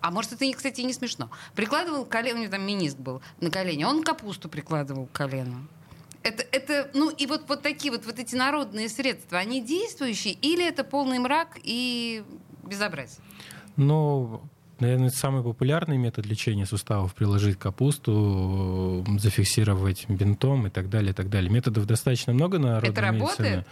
а 0.00 0.10
может, 0.10 0.32
это, 0.32 0.50
кстати, 0.52 0.80
не 0.82 0.92
смешно. 0.92 1.30
Прикладывал 1.54 2.04
колено, 2.04 2.38
у 2.38 2.42
него 2.42 2.50
там 2.52 2.62
миниск 2.62 2.96
был 2.96 3.22
на 3.40 3.50
колени, 3.50 3.84
он 3.84 4.02
капусту 4.02 4.48
прикладывал 4.48 5.06
к 5.06 5.12
колену. 5.12 5.66
Это, 6.22 6.44
это, 6.52 6.90
ну 6.92 7.10
и 7.10 7.26
вот, 7.26 7.44
вот 7.48 7.62
такие 7.62 7.90
вот, 7.90 8.04
вот 8.04 8.18
эти 8.18 8.34
народные 8.34 8.88
средства, 8.88 9.38
они 9.38 9.62
действующие 9.62 10.34
или 10.34 10.66
это 10.66 10.84
полный 10.84 11.18
мрак 11.18 11.58
и 11.62 12.22
безобразие? 12.62 13.20
Ну, 13.76 14.42
наверное, 14.80 15.08
самый 15.08 15.42
популярный 15.42 15.96
метод 15.96 16.26
лечения 16.26 16.66
суставов 16.66 17.14
приложить 17.14 17.58
капусту, 17.58 19.04
зафиксировать 19.18 20.08
бинтом 20.08 20.66
и 20.66 20.70
так 20.70 20.90
далее, 20.90 21.12
и 21.12 21.14
так 21.14 21.30
далее. 21.30 21.50
Методов 21.50 21.86
достаточно 21.86 22.34
много 22.34 22.58
на 22.58 22.78
Это 22.78 23.00
работает? 23.00 23.66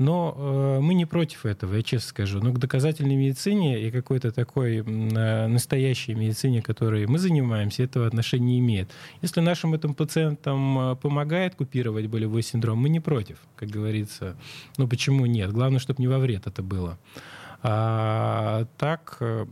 Но 0.00 0.34
э, 0.34 0.80
мы 0.80 0.94
не 0.94 1.04
против 1.04 1.44
этого, 1.44 1.74
я 1.74 1.82
честно 1.82 2.08
скажу. 2.08 2.40
Но 2.40 2.52
к 2.54 2.58
доказательной 2.58 3.16
медицине 3.16 3.86
и 3.86 3.90
какой-то 3.90 4.32
такой 4.32 4.78
э, 4.78 5.46
настоящей 5.46 6.14
медицине, 6.14 6.62
которой 6.62 7.06
мы 7.06 7.18
занимаемся, 7.18 7.82
этого 7.82 8.06
отношения 8.06 8.46
не 8.46 8.58
имеет. 8.60 8.90
Если 9.20 9.42
нашим 9.42 9.74
этим 9.74 9.92
пациентам 9.92 10.78
э, 10.78 10.96
помогает 10.96 11.54
купировать 11.54 12.06
болевой 12.06 12.42
синдром, 12.42 12.78
мы 12.78 12.88
не 12.88 12.98
против, 12.98 13.36
как 13.56 13.68
говорится. 13.68 14.36
Ну 14.78 14.88
почему 14.88 15.26
нет? 15.26 15.52
Главное, 15.52 15.80
чтобы 15.80 16.00
не 16.00 16.08
во 16.08 16.18
вред 16.18 16.46
это 16.46 16.62
было. 16.62 16.98
А, 17.62 18.64
так, 18.78 19.18
э, 19.20 19.44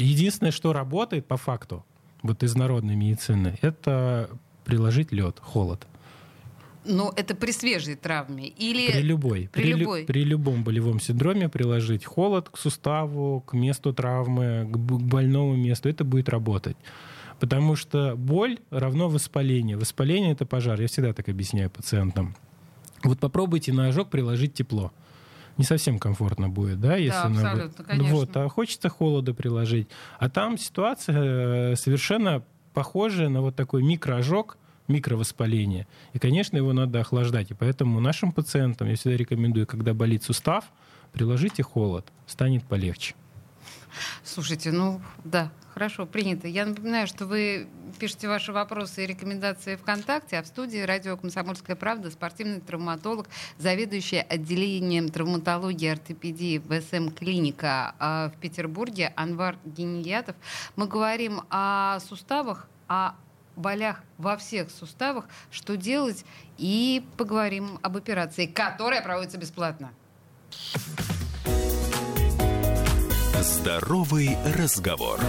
единственное, 0.00 0.50
что 0.50 0.72
работает 0.72 1.28
по 1.28 1.36
факту, 1.36 1.84
вот 2.22 2.42
из 2.42 2.56
народной 2.56 2.96
медицины, 2.96 3.58
это 3.62 4.28
приложить 4.64 5.12
лед, 5.12 5.38
холод. 5.40 5.86
Ну, 6.84 7.12
это 7.16 7.34
при 7.34 7.50
свежей 7.50 7.94
травме 7.94 8.48
или 8.48 8.92
при 8.92 9.02
любой, 9.02 9.48
при, 9.52 9.62
при, 9.62 9.72
любой. 9.72 10.04
при 10.04 10.24
любом 10.24 10.64
болевом 10.64 11.00
синдроме 11.00 11.48
приложить 11.48 12.04
холод 12.04 12.48
к 12.50 12.58
суставу, 12.58 13.40
к 13.40 13.54
месту 13.54 13.92
травмы, 13.94 14.68
к 14.70 14.76
больному 14.76 15.56
месту, 15.56 15.88
это 15.88 16.04
будет 16.04 16.28
работать. 16.28 16.76
Потому 17.40 17.76
что 17.76 18.14
боль 18.16 18.58
равно 18.70 19.08
воспаление. 19.08 19.76
Воспаление 19.76 20.32
это 20.32 20.46
пожар. 20.46 20.80
Я 20.80 20.86
всегда 20.86 21.12
так 21.12 21.28
объясняю 21.28 21.70
пациентам. 21.70 22.36
Вот 23.02 23.18
попробуйте 23.18 23.72
на 23.72 23.88
ожог 23.88 24.08
приложить 24.08 24.54
тепло. 24.54 24.92
Не 25.56 25.64
совсем 25.64 25.98
комфортно 25.98 26.48
будет, 26.48 26.80
да, 26.80 26.96
если 26.96 27.10
да, 27.10 27.24
абсолютно, 27.26 27.84
на... 27.84 27.88
конечно. 27.88 28.14
вот, 28.14 28.36
а 28.36 28.48
хочется 28.48 28.88
холода 28.88 29.34
приложить. 29.34 29.88
А 30.18 30.28
там 30.28 30.58
ситуация 30.58 31.72
э, 31.72 31.76
совершенно 31.76 32.42
похожая 32.72 33.28
на 33.28 33.40
вот 33.40 33.54
такой 33.54 33.82
микроожог, 33.82 34.58
микровоспаление. 34.88 35.86
И, 36.12 36.18
конечно, 36.18 36.56
его 36.56 36.72
надо 36.72 37.00
охлаждать. 37.00 37.50
И 37.50 37.54
поэтому 37.54 38.00
нашим 38.00 38.32
пациентам 38.32 38.88
я 38.88 38.96
всегда 38.96 39.16
рекомендую, 39.16 39.66
когда 39.66 39.94
болит 39.94 40.22
сустав, 40.22 40.64
приложите 41.12 41.62
холод, 41.62 42.06
станет 42.26 42.64
полегче. 42.64 43.14
Слушайте, 44.24 44.72
ну 44.72 45.00
да, 45.24 45.50
хорошо, 45.72 46.06
принято. 46.06 46.48
Я 46.48 46.66
напоминаю, 46.66 47.06
что 47.06 47.26
вы 47.26 47.68
пишете 47.98 48.28
ваши 48.28 48.52
вопросы 48.52 49.04
и 49.04 49.06
рекомендации 49.06 49.76
ВКонтакте, 49.76 50.38
а 50.38 50.42
в 50.42 50.46
студии 50.46 50.78
радио 50.78 51.16
«Комсомольская 51.16 51.76
правда» 51.76 52.10
спортивный 52.10 52.60
травматолог, 52.60 53.28
заведующий 53.58 54.18
отделением 54.18 55.08
травматологии 55.08 55.86
и 55.86 55.90
ортопедии 55.90 56.58
ВСМ 56.58 57.10
клиника 57.10 57.94
а, 57.98 58.30
в 58.30 58.40
Петербурге 58.40 59.12
Анвар 59.16 59.56
Гениятов. 59.64 60.34
Мы 60.76 60.88
говорим 60.88 61.42
о 61.50 62.00
суставах, 62.00 62.68
о 62.88 63.14
болях 63.56 64.02
во 64.18 64.36
всех 64.36 64.70
суставах, 64.70 65.26
что 65.50 65.76
делать, 65.76 66.24
и 66.58 67.04
поговорим 67.16 67.78
об 67.82 67.96
операции, 67.96 68.46
которая 68.46 69.02
проводится 69.02 69.38
бесплатно. 69.38 69.92
Здоровый 73.40 74.36
разговор. 74.56 75.20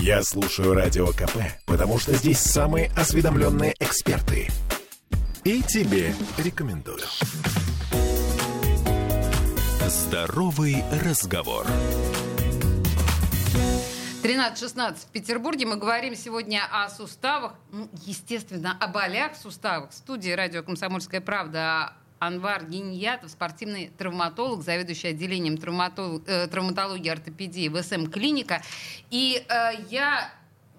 Я 0.00 0.22
слушаю 0.22 0.74
радио 0.74 1.06
КП, 1.08 1.36
потому 1.64 1.98
что 1.98 2.14
здесь 2.14 2.38
самые 2.38 2.90
осведомленные 2.96 3.74
эксперты. 3.78 4.48
И 5.44 5.62
тебе 5.62 6.14
рекомендую. 6.38 6.98
Здоровый 9.88 10.82
разговор. 11.04 11.66
13-16 14.42 14.96
в 14.96 15.06
Петербурге. 15.12 15.66
Мы 15.66 15.76
говорим 15.76 16.16
сегодня 16.16 16.62
о 16.70 16.88
суставах, 16.88 17.54
ну, 17.70 17.88
естественно, 18.04 18.76
о 18.80 18.88
болях 18.88 19.34
в 19.34 19.36
суставах. 19.36 19.90
В 19.90 19.94
студии 19.94 20.30
радио 20.30 20.64
«Комсомольская 20.64 21.20
правда» 21.20 21.92
Анвар 22.18 22.64
Гиньятов, 22.64 23.30
спортивный 23.30 23.92
травматолог, 23.96 24.62
заведующий 24.62 25.08
отделением 25.08 25.58
травматолог, 25.58 26.28
э, 26.28 26.48
травматологии 26.48 27.06
и 27.06 27.10
ортопедии 27.10 27.68
ВСМ 27.68 28.06
клиника. 28.06 28.62
И 29.10 29.44
э, 29.48 29.70
я 29.90 30.32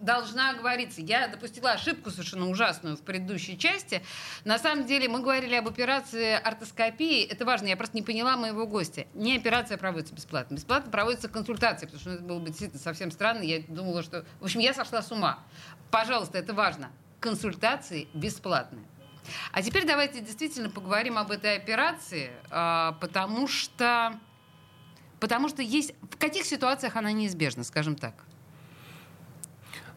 должна 0.03 0.53
говориться. 0.53 1.01
Я 1.01 1.27
допустила 1.27 1.71
ошибку 1.71 2.11
совершенно 2.11 2.49
ужасную 2.49 2.97
в 2.97 3.01
предыдущей 3.01 3.57
части. 3.57 4.03
На 4.43 4.59
самом 4.59 4.85
деле 4.85 5.07
мы 5.07 5.21
говорили 5.21 5.55
об 5.55 5.67
операции 5.67 6.33
ортоскопии. 6.33 7.23
Это 7.23 7.45
важно, 7.45 7.67
я 7.67 7.77
просто 7.77 7.95
не 7.95 8.03
поняла 8.03 8.35
моего 8.35 8.67
гостя. 8.67 9.07
Не 9.13 9.37
операция 9.37 9.77
проводится 9.77 10.13
бесплатно. 10.13 10.55
Бесплатно 10.55 10.91
проводится 10.91 11.29
консультация, 11.29 11.87
потому 11.87 12.01
что 12.01 12.11
это 12.11 12.23
было 12.23 12.39
бы 12.39 12.47
действительно 12.47 12.81
совсем 12.81 13.11
странно. 13.11 13.43
Я 13.43 13.61
думала, 13.61 14.03
что... 14.03 14.25
В 14.39 14.43
общем, 14.43 14.59
я 14.59 14.73
сошла 14.73 15.01
с 15.01 15.11
ума. 15.11 15.39
Пожалуйста, 15.89 16.37
это 16.37 16.53
важно. 16.53 16.91
Консультации 17.19 18.07
бесплатные. 18.13 18.85
А 19.53 19.61
теперь 19.61 19.85
давайте 19.85 20.19
действительно 20.19 20.69
поговорим 20.69 21.17
об 21.17 21.31
этой 21.31 21.55
операции, 21.55 22.31
а, 22.49 22.91
потому 22.99 23.47
что, 23.47 24.19
потому 25.21 25.47
что 25.47 25.61
есть... 25.61 25.93
В 26.01 26.17
каких 26.17 26.45
ситуациях 26.45 26.97
она 26.97 27.13
неизбежна, 27.13 27.63
скажем 27.63 27.95
так? 27.95 28.15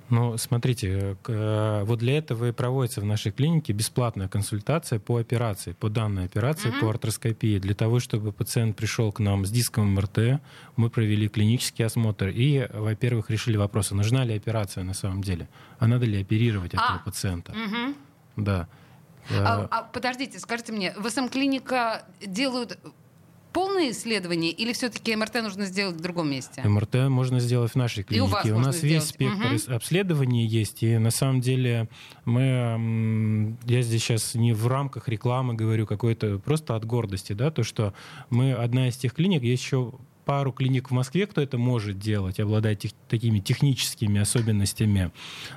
Ну, 0.09 0.37
смотрите, 0.37 1.17
э, 1.27 1.83
вот 1.85 1.99
для 1.99 2.19
этого 2.19 2.49
и 2.49 2.53
проводится 2.53 3.01
в 3.01 3.05
нашей 3.05 3.33
клинике 3.33 3.73
бесплатная 3.73 4.29
консультация 4.29 5.01
по 5.01 5.17
операции, 5.19 5.73
по 5.73 5.89
данной 5.89 6.27
операции, 6.27 6.69
mm-hmm. 6.69 6.81
по 6.81 6.91
артроскопии. 6.91 7.59
Для 7.59 7.75
того, 7.75 7.99
чтобы 7.99 8.33
пациент 8.33 8.77
пришел 8.77 9.11
к 9.11 9.19
нам 9.19 9.45
с 9.45 9.51
диском 9.51 9.95
МРТ, 9.95 10.41
мы 10.77 10.91
провели 10.91 11.29
клинический 11.29 11.85
осмотр 11.85 12.29
и, 12.29 12.69
во-первых, 12.73 13.31
решили 13.31 13.57
вопрос, 13.57 13.91
а 13.91 13.97
нужна 13.97 14.25
ли 14.25 14.35
операция 14.35 14.85
на 14.85 14.95
самом 14.95 15.23
деле, 15.23 15.49
а 15.79 15.89
надо 15.89 16.07
ли 16.07 16.21
оперировать 16.21 16.75
а. 16.75 16.77
этого 16.77 16.99
пациента. 17.05 17.53
Mm-hmm. 17.53 17.95
Да. 18.37 18.69
А, 19.31 19.63
э, 19.63 19.69
а, 19.71 19.83
подождите, 19.83 20.39
скажите 20.39 20.73
мне, 20.73 20.95
в 20.97 21.09
СМ-клиника 21.11 22.05
делают 22.25 22.79
полное 23.57 23.91
исследование 23.91 24.53
или 24.53 24.75
все-таки 24.75 25.17
МРТ 25.17 25.37
нужно 25.37 25.65
сделать 25.65 25.97
в 25.97 26.01
другом 26.01 26.31
месте? 26.31 26.61
МРТ 26.63 27.09
можно 27.09 27.41
сделать 27.41 27.73
в 27.73 27.75
нашей 27.77 28.05
клинике. 28.05 28.27
И 28.27 28.29
у, 28.29 28.31
вас 28.31 28.45
у 28.45 28.59
нас 28.59 28.83
весь 28.83 29.05
сделать. 29.05 29.09
спектр 29.09 29.71
угу. 29.71 29.75
обследований 29.77 30.47
есть. 30.47 30.83
И 30.83 30.99
на 30.99 31.11
самом 31.11 31.41
деле 31.41 31.89
мы, 32.27 33.57
я 33.65 33.81
здесь 33.81 34.03
сейчас 34.03 34.35
не 34.35 34.53
в 34.53 34.67
рамках 34.67 35.09
рекламы 35.09 35.55
говорю, 35.55 35.87
какой-то 35.87 36.39
просто 36.39 36.77
от 36.77 36.85
гордости, 36.85 37.33
да, 37.33 37.51
то, 37.51 37.63
что 37.63 37.95
мы 38.29 38.53
одна 38.53 38.89
из 38.89 38.99
тех 38.99 39.15
клиник, 39.15 39.43
есть 39.43 39.63
еще 39.63 39.95
пару 40.27 40.53
клиник 40.53 40.91
в 40.91 40.93
Москве, 40.93 41.27
кто 41.27 41.41
это 41.41 41.57
может 41.57 41.99
делать, 41.99 42.39
обладать 42.39 42.81
тех, 42.81 42.91
такими 43.09 43.39
техническими 43.39 44.21
особенностями. 44.21 45.13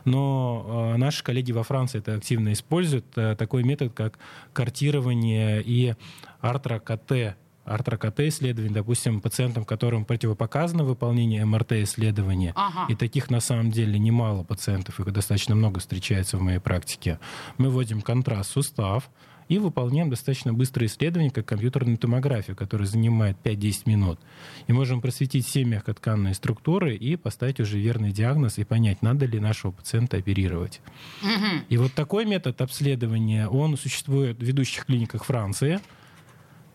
Но 0.05 0.93
э, 0.93 0.97
наши 0.97 1.21
коллеги 1.21 1.51
во 1.51 1.63
Франции 1.63 1.97
это 1.97 2.15
активно 2.15 2.53
используют. 2.53 3.05
Э, 3.17 3.35
такой 3.35 3.63
метод, 3.63 3.91
как 3.93 4.19
картирование 4.53 5.61
и 5.61 5.95
артро-КТ 6.39 7.35
артро-КТ 7.69 8.21
исследований, 8.21 8.73
допустим, 8.73 9.21
пациентам, 9.21 9.65
которым 9.65 10.05
противопоказано 10.05 10.83
выполнение 10.83 11.45
МРТ-исследования, 11.45 12.53
ага. 12.55 12.91
и 12.91 12.95
таких 12.95 13.29
на 13.29 13.39
самом 13.39 13.71
деле 13.71 13.99
немало 13.99 14.43
пациентов, 14.43 14.99
их 14.99 15.11
достаточно 15.11 15.55
много 15.55 15.79
встречается 15.79 16.37
в 16.37 16.41
моей 16.41 16.59
практике, 16.59 17.19
мы 17.57 17.69
вводим 17.69 18.01
контраст 18.01 18.51
сустав, 18.51 19.09
и 19.49 19.57
выполняем 19.57 20.09
достаточно 20.09 20.53
быстрое 20.53 20.87
исследование, 20.87 21.31
как 21.31 21.45
компьютерную 21.45 21.97
томографию, 21.97 22.55
которая 22.55 22.87
занимает 22.87 23.35
5-10 23.43 23.81
минут. 23.87 24.19
И 24.67 24.73
можем 24.73 25.01
просветить 25.01 25.47
все 25.47 25.65
мягкотканные 25.65 26.35
структуры 26.35 26.95
и 26.95 27.15
поставить 27.15 27.59
уже 27.59 27.79
верный 27.79 28.11
диагноз 28.11 28.59
и 28.59 28.63
понять, 28.63 29.01
надо 29.01 29.25
ли 29.25 29.39
нашего 29.39 29.71
пациента 29.71 30.17
оперировать. 30.17 30.81
Угу. 31.23 31.65
И 31.67 31.77
вот 31.77 31.93
такой 31.93 32.25
метод 32.25 32.61
обследования, 32.61 33.47
он 33.47 33.75
существует 33.75 34.37
в 34.37 34.43
ведущих 34.43 34.85
клиниках 34.85 35.25
Франции, 35.25 35.79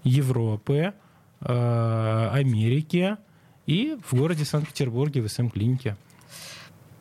Европы, 0.05 0.95
э, 1.41 2.29
Америки 2.33 3.17
и 3.67 3.99
в 4.07 4.15
городе 4.15 4.45
Санкт-Петербурге 4.45 5.23
в 5.23 5.29
СМ-клинике. 5.29 5.97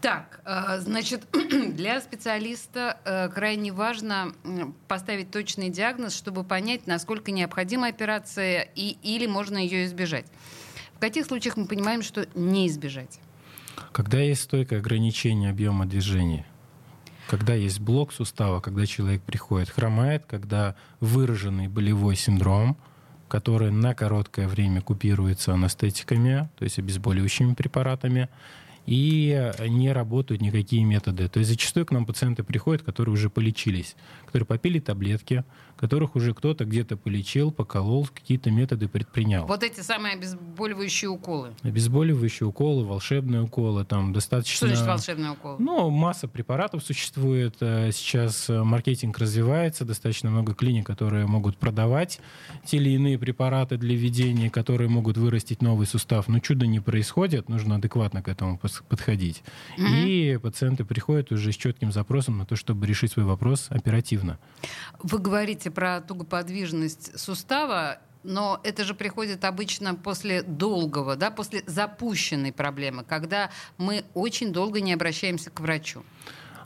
Так, 0.02 0.42
э, 0.44 0.80
значит, 0.80 1.28
для 1.76 2.02
специалиста 2.02 2.98
э, 3.06 3.30
крайне 3.30 3.72
важно 3.72 4.34
поставить 4.88 5.32
точный 5.32 5.70
диагноз, 5.70 6.14
чтобы 6.16 6.44
понять, 6.44 6.88
насколько 6.88 7.32
необходима 7.32 7.88
операция 7.88 8.68
и, 8.76 8.98
или 9.02 9.28
можно 9.28 9.58
ее 9.58 9.86
избежать. 9.86 10.26
В 10.96 11.00
каких 11.00 11.26
случаях 11.26 11.56
мы 11.56 11.68
понимаем, 11.68 12.02
что 12.02 12.28
не 12.36 12.68
избежать? 12.68 13.20
Когда 13.92 14.20
есть 14.20 14.42
стойкое 14.42 14.80
ограничение 14.80 15.50
объема 15.50 15.86
движения, 15.86 16.46
когда 17.30 17.54
есть 17.54 17.80
блок 17.80 18.12
сустава, 18.12 18.60
когда 18.60 18.86
человек 18.86 19.22
приходит, 19.24 19.70
хромает, 19.70 20.26
когда 20.28 20.76
выраженный 21.00 21.68
болевой 21.68 22.16
синдром, 22.16 22.78
который 23.34 23.72
на 23.72 23.96
короткое 23.96 24.48
время 24.48 24.80
купируется 24.82 25.54
анестетиками, 25.54 26.48
то 26.56 26.66
есть 26.66 26.78
обезболивающими 26.78 27.56
препаратами, 27.56 28.30
и 28.86 29.52
не 29.68 29.92
работают 29.92 30.42
никакие 30.42 30.84
методы. 30.84 31.28
То 31.30 31.40
есть 31.40 31.50
зачастую 31.50 31.86
к 31.86 31.92
нам 31.92 32.06
пациенты 32.06 32.44
приходят, 32.44 32.84
которые 32.84 33.14
уже 33.14 33.30
полечились, 33.30 33.96
которые 34.26 34.46
попили 34.46 34.80
таблетки, 34.80 35.44
которых 35.78 36.16
уже 36.16 36.34
кто-то 36.34 36.66
где-то 36.66 36.98
полечил, 36.98 37.52
поколол, 37.52 38.08
какие-то 38.08 38.52
методы 38.52 38.88
предпринял. 38.88 39.46
Вот 39.46 39.64
эти 39.64 39.82
самые 39.82 40.16
обезболивающие 40.16 41.10
уколы. 41.10 41.54
Обезболивающие 41.64 42.48
уколы, 42.48 42.86
волшебные 42.86 43.42
уколы, 43.42 43.84
там 43.86 44.14
достаточно... 44.14 44.56
Что 44.56 44.68
значит 44.68 44.86
волшебные 44.86 45.32
уколы? 45.32 45.58
Ну, 45.60 45.90
масса 45.90 46.28
препаратов 46.28 46.84
существует. 46.84 47.56
Э, 47.60 47.92
сейчас 47.92 48.50
э, 48.50 48.64
маркетинг 48.64 49.18
развивается, 49.18 49.86
достаточно 49.86 50.30
много 50.30 50.54
клиник, 50.54 50.86
которые 50.86 51.26
могут 51.26 51.58
продавать 51.58 52.20
те 52.66 52.78
или 52.78 52.92
иные 52.92 53.18
препараты 53.18 53.78
для 53.78 53.96
введения, 53.96 54.50
которые 54.50 54.90
могут 54.90 55.18
вырастить 55.18 55.62
новый 55.62 55.88
сустав. 55.88 56.28
Но 56.28 56.40
чудо 56.40 56.66
не 56.66 56.80
происходит, 56.80 57.50
нужно 57.50 57.76
адекватно 57.76 58.22
к 58.22 58.28
этому 58.28 58.58
подходить. 58.88 59.44
Угу. 59.78 59.86
И 59.88 60.38
пациенты 60.42 60.86
приходят 60.86 61.32
уже 61.32 61.52
с 61.52 61.56
четким 61.56 61.92
запросом 61.92 62.38
на 62.38 62.46
то, 62.46 62.56
чтобы 62.56 62.88
решить 62.88 63.12
свой 63.12 63.26
вопрос 63.26 63.68
оперативно. 63.70 64.40
Вы 65.02 65.20
говорите 65.20 65.72
про 65.72 66.02
тугоподвижность 66.02 67.20
сустава, 67.20 68.00
но 68.24 68.60
это 68.64 68.86
же 68.86 68.94
приходит 68.94 69.46
обычно 69.46 69.96
после 69.96 70.42
долгого, 70.44 71.16
да, 71.16 71.30
после 71.30 71.64
запущенной 71.68 72.54
проблемы, 72.54 73.04
когда 73.04 73.52
мы 73.78 74.06
очень 74.14 74.54
долго 74.54 74.82
не 74.82 74.94
обращаемся 74.94 75.50
к 75.50 75.60
врачу. 75.60 76.04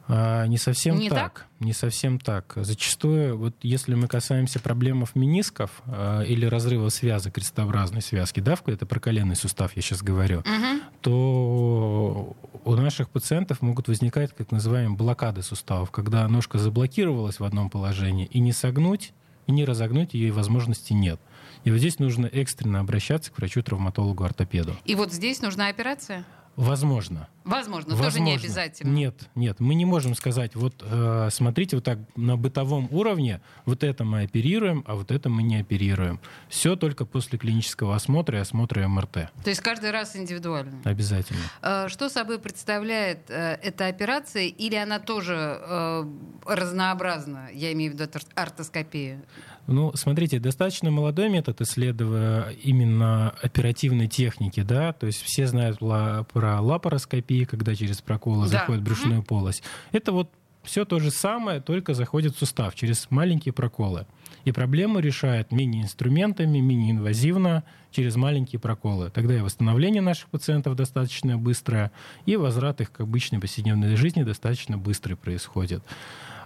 А, 0.08 0.46
не 0.46 0.58
совсем 0.58 0.98
не 0.98 1.10
так. 1.10 1.18
так. 1.18 1.46
Не 1.60 1.74
совсем 1.74 2.20
так. 2.20 2.54
Зачастую, 2.56 3.38
вот 3.38 3.56
если 3.62 3.96
мы 3.96 4.08
касаемся 4.08 4.60
проблем 4.60 5.04
менисков 5.16 5.72
а, 5.86 6.22
или 6.22 6.46
разрыва 6.46 6.90
связок 6.90 7.34
крестообразной 7.34 8.02
связки, 8.02 8.40
да, 8.40 8.56
это 8.68 8.86
про 8.86 9.00
коленный 9.00 9.36
сустав 9.36 9.76
я 9.76 9.82
сейчас 9.82 10.02
говорю, 10.02 10.40
угу. 10.40 10.82
то 11.02 12.36
у 12.64 12.76
наших 12.76 13.10
пациентов 13.10 13.62
могут 13.62 13.88
возникать 13.88 14.36
так 14.36 14.52
называемые 14.52 14.98
блокады 14.98 15.42
суставов, 15.42 15.92
когда 15.92 16.28
ножка 16.28 16.58
заблокировалась 16.58 17.40
в 17.40 17.44
одном 17.44 17.70
положении, 17.70 18.26
и 18.28 18.40
не 18.40 18.54
согнуть, 18.54 19.14
и 19.46 19.52
не 19.52 19.66
разогнуть 19.66 20.14
ее 20.14 20.32
возможности 20.32 20.94
нет. 20.94 21.20
И 21.64 21.72
вот 21.72 21.80
здесь 21.80 22.00
нужно 22.00 22.28
экстренно 22.28 22.80
обращаться 22.80 23.32
к 23.32 23.38
врачу-травматологу-ортопеду. 23.38 24.76
И 24.86 24.96
вот 24.96 25.12
здесь 25.12 25.42
нужна 25.42 25.68
операция? 25.68 26.24
Возможно. 26.56 27.28
Возможно, 27.48 27.92
Возможно, 27.92 28.04
тоже 28.04 28.20
не 28.20 28.36
обязательно. 28.36 28.92
Нет, 28.92 29.30
нет, 29.36 29.60
мы 29.60 29.74
не 29.74 29.86
можем 29.86 30.16
сказать, 30.16 30.56
вот 30.56 30.84
э, 30.84 31.30
смотрите, 31.32 31.78
вот 31.78 31.86
так 31.86 32.00
на 32.18 32.36
бытовом 32.36 32.90
уровне, 32.92 33.42
вот 33.66 33.84
это 33.84 34.04
мы 34.04 34.24
оперируем, 34.24 34.84
а 34.86 34.96
вот 34.96 35.12
это 35.12 35.30
мы 35.30 35.44
не 35.44 35.58
оперируем. 35.58 36.20
Все 36.50 36.76
только 36.76 37.06
после 37.06 37.40
клинического 37.40 37.96
осмотра 37.96 38.38
и 38.38 38.42
осмотра 38.42 38.86
МРТ. 38.88 39.32
То 39.44 39.50
есть 39.50 39.62
каждый 39.62 39.92
раз 39.92 40.16
индивидуально? 40.16 40.82
Обязательно. 40.84 41.40
Э, 41.62 41.88
что 41.88 42.10
собой 42.10 42.40
представляет 42.40 43.30
э, 43.30 43.58
эта 43.64 43.88
операция, 43.88 44.48
или 44.48 44.76
она 44.76 45.00
тоже 45.00 45.60
э, 45.62 46.04
разнообразна, 46.46 47.50
я 47.54 47.72
имею 47.72 47.92
в 47.92 47.96
виду 47.96 48.10
ортоскопию? 48.36 49.24
Ну, 49.68 49.92
смотрите, 49.96 50.40
достаточно 50.40 50.92
молодой 50.92 51.28
метод 51.28 51.60
исследования 51.60 52.56
именно 52.64 53.32
оперативной 53.42 54.08
техники, 54.08 54.62
да, 54.62 54.94
то 54.94 55.08
есть 55.08 55.22
все 55.22 55.46
знают 55.46 55.80
про 55.80 56.62
лапароскопию, 56.62 57.37
когда 57.46 57.76
через 57.76 58.02
проколы 58.02 58.44
да. 58.44 58.60
заходит 58.60 58.84
брюшную 58.84 59.24
полость. 59.24 59.64
Это 59.92 60.12
вот 60.12 60.32
все 60.64 60.84
то 60.86 61.00
же 61.00 61.12
самое, 61.12 61.62
только 61.62 61.94
заходит 61.94 62.36
в 62.36 62.40
сустав 62.40 62.76
через 62.76 63.08
маленькие 63.10 63.54
проколы. 63.54 64.06
И 64.44 64.52
проблему 64.52 65.00
решает 65.00 65.52
мини-инструментами, 65.52 66.60
мини-инвазивно, 66.60 67.64
через 67.92 68.16
маленькие 68.16 68.60
проколы. 68.60 69.10
Тогда 69.10 69.36
и 69.38 69.42
восстановление 69.42 70.02
наших 70.02 70.30
пациентов 70.30 70.76
достаточно 70.76 71.38
быстрое, 71.38 71.92
и 72.26 72.36
возврат 72.36 72.82
их 72.82 72.92
к 72.92 73.02
обычной 73.02 73.40
повседневной 73.40 73.96
жизни 73.96 74.24
достаточно 74.24 74.78
быстрый 74.78 75.16
происходит. 75.16 75.84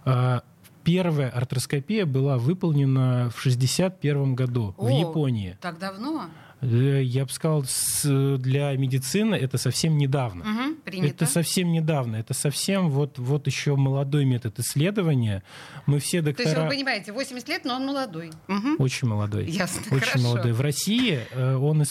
А, 0.06 0.44
Первая 0.84 1.30
артроскопия 1.30 2.06
была 2.06 2.38
выполнена 2.38 3.30
в 3.30 3.38
1961 3.40 4.34
году 4.34 4.74
О, 4.78 4.86
в 4.86 4.90
Японии. 4.90 5.58
Так 5.62 5.78
давно? 5.78 6.26
Э, 6.62 7.02
я 7.04 7.26
бы 7.26 7.32
сказал, 7.32 7.66
для 8.04 8.74
медицины 8.74 9.36
это 9.36 9.58
совсем 9.58 9.98
недавно. 9.98 10.44
Угу, 10.44 11.06
это 11.06 11.26
совсем 11.26 11.72
недавно. 11.72 12.18
Это 12.18 12.34
совсем 12.34 12.90
вот, 12.90 13.18
вот 13.18 13.48
еще 13.48 13.76
молодой 13.76 14.26
метод 14.26 14.60
исследования. 14.60 15.44
Мы 15.86 16.00
все 16.00 16.22
доктора... 16.22 16.46
То 16.46 16.50
есть 16.50 16.62
вы 16.62 16.70
понимаете, 16.70 17.12
80 17.12 17.50
лет, 17.50 17.66
но 17.66 17.76
он 17.76 17.86
молодой. 17.86 18.32
Угу. 18.48 18.84
Очень 18.84 19.08
молодой. 19.08 19.46
Ясно, 19.46 19.82
Очень 19.92 20.06
хорошо. 20.06 20.20
молодой. 20.20 20.52
В 20.54 20.62
России 20.62 21.20
э, 21.32 21.56
он 21.56 21.84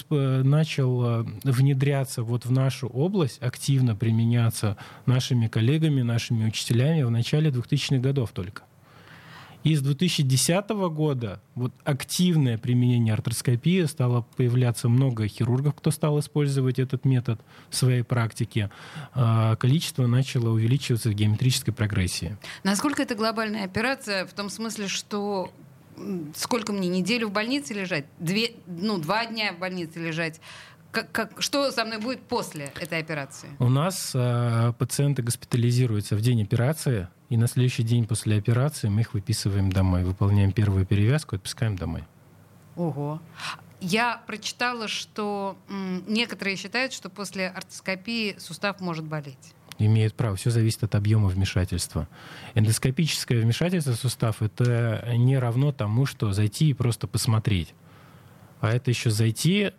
начал 0.49 1.23
э, 1.23 1.25
внедряться 1.45 2.23
вот 2.23 2.47
в 2.47 2.53
нашу 2.53 2.87
область, 2.89 3.43
активно 3.43 3.97
применяться 3.97 4.77
нашими 5.07 5.49
коллегами, 5.49 6.03
нашими 6.03 6.47
учителями 6.47 7.03
в 7.03 7.11
начале 7.11 7.51
2000-х 7.51 7.99
годов 7.99 8.31
только. 8.33 8.63
И 9.63 9.77
с 9.77 9.83
2010 9.83 10.69
года 10.91 11.43
вот 11.55 11.73
активное 11.85 12.57
применение 12.57 13.13
артроскопии 13.15 13.85
стало 13.85 14.23
появляться 14.37 14.89
много 14.89 15.29
хирургов, 15.29 15.75
кто 15.75 15.91
стал 15.91 16.19
использовать 16.21 16.79
этот 16.79 17.05
метод 17.05 17.41
в 17.69 17.77
своей 17.77 18.03
практике. 18.03 18.71
А 19.13 19.57
количество 19.57 20.07
начало 20.07 20.51
увеличиваться 20.51 21.11
в 21.11 21.15
геометрической 21.15 21.75
прогрессии. 21.75 22.37
Насколько 22.65 23.03
это 23.03 23.15
глобальная 23.15 23.65
операция 23.65 24.27
в 24.27 24.33
том 24.33 24.49
смысле, 24.49 24.89
что 24.89 25.51
сколько 26.35 26.73
мне 26.73 26.89
неделю 26.89 27.29
в 27.29 27.33
больнице 27.33 27.75
лежать, 27.75 28.07
две, 28.19 28.53
ну 28.67 28.99
два 28.99 29.27
дня 29.27 29.53
в 29.53 29.59
больнице 29.59 29.99
лежать, 29.99 30.41
как, 30.91 31.13
как, 31.13 31.43
что 31.43 31.71
со 31.71 31.85
мной 31.85 31.99
будет 31.99 32.23
после 32.23 32.73
этой 32.81 32.99
операции? 32.99 33.49
У 33.59 33.69
нас 33.69 34.13
э, 34.15 34.73
пациенты 34.79 35.23
госпитализируются 35.23 36.17
в 36.17 36.21
день 36.21 36.43
операции, 36.43 37.09
и 37.29 37.37
на 37.37 37.47
следующий 37.47 37.83
день 37.83 38.07
после 38.07 38.37
операции 38.37 38.89
мы 38.89 39.03
их 39.03 39.15
выписываем 39.15 39.71
домой, 39.71 40.05
выполняем 40.05 40.53
первую 40.53 40.87
перевязку 40.87 41.37
отпускаем 41.37 41.77
домой. 41.77 42.05
Ого. 42.77 43.21
Я 43.81 44.21
прочитала, 44.27 44.89
что 44.89 45.57
м, 45.69 46.05
некоторые 46.07 46.57
считают, 46.57 46.93
что 46.93 47.09
после 47.09 47.49
ортоскопии 47.49 48.37
сустав 48.39 48.81
может 48.81 49.05
болеть 49.05 49.55
имеет 49.87 50.15
право. 50.15 50.37
Все 50.37 50.51
зависит 50.51 50.83
от 50.85 50.95
объема 50.95 51.29
вмешательства. 51.29 52.07
Эндоскопическое 52.55 53.41
вмешательство 53.41 53.93
в 53.93 53.97
сустав 53.97 54.43
это 54.43 55.03
не 55.17 55.39
равно 55.39 55.73
тому, 55.73 56.07
что 56.07 56.33
зайти 56.33 56.71
и 56.71 56.75
просто 56.75 57.07
посмотреть. 57.07 57.75
А 58.61 58.73
это 58.73 58.91
еще 58.91 59.11
зайти, 59.11 59.73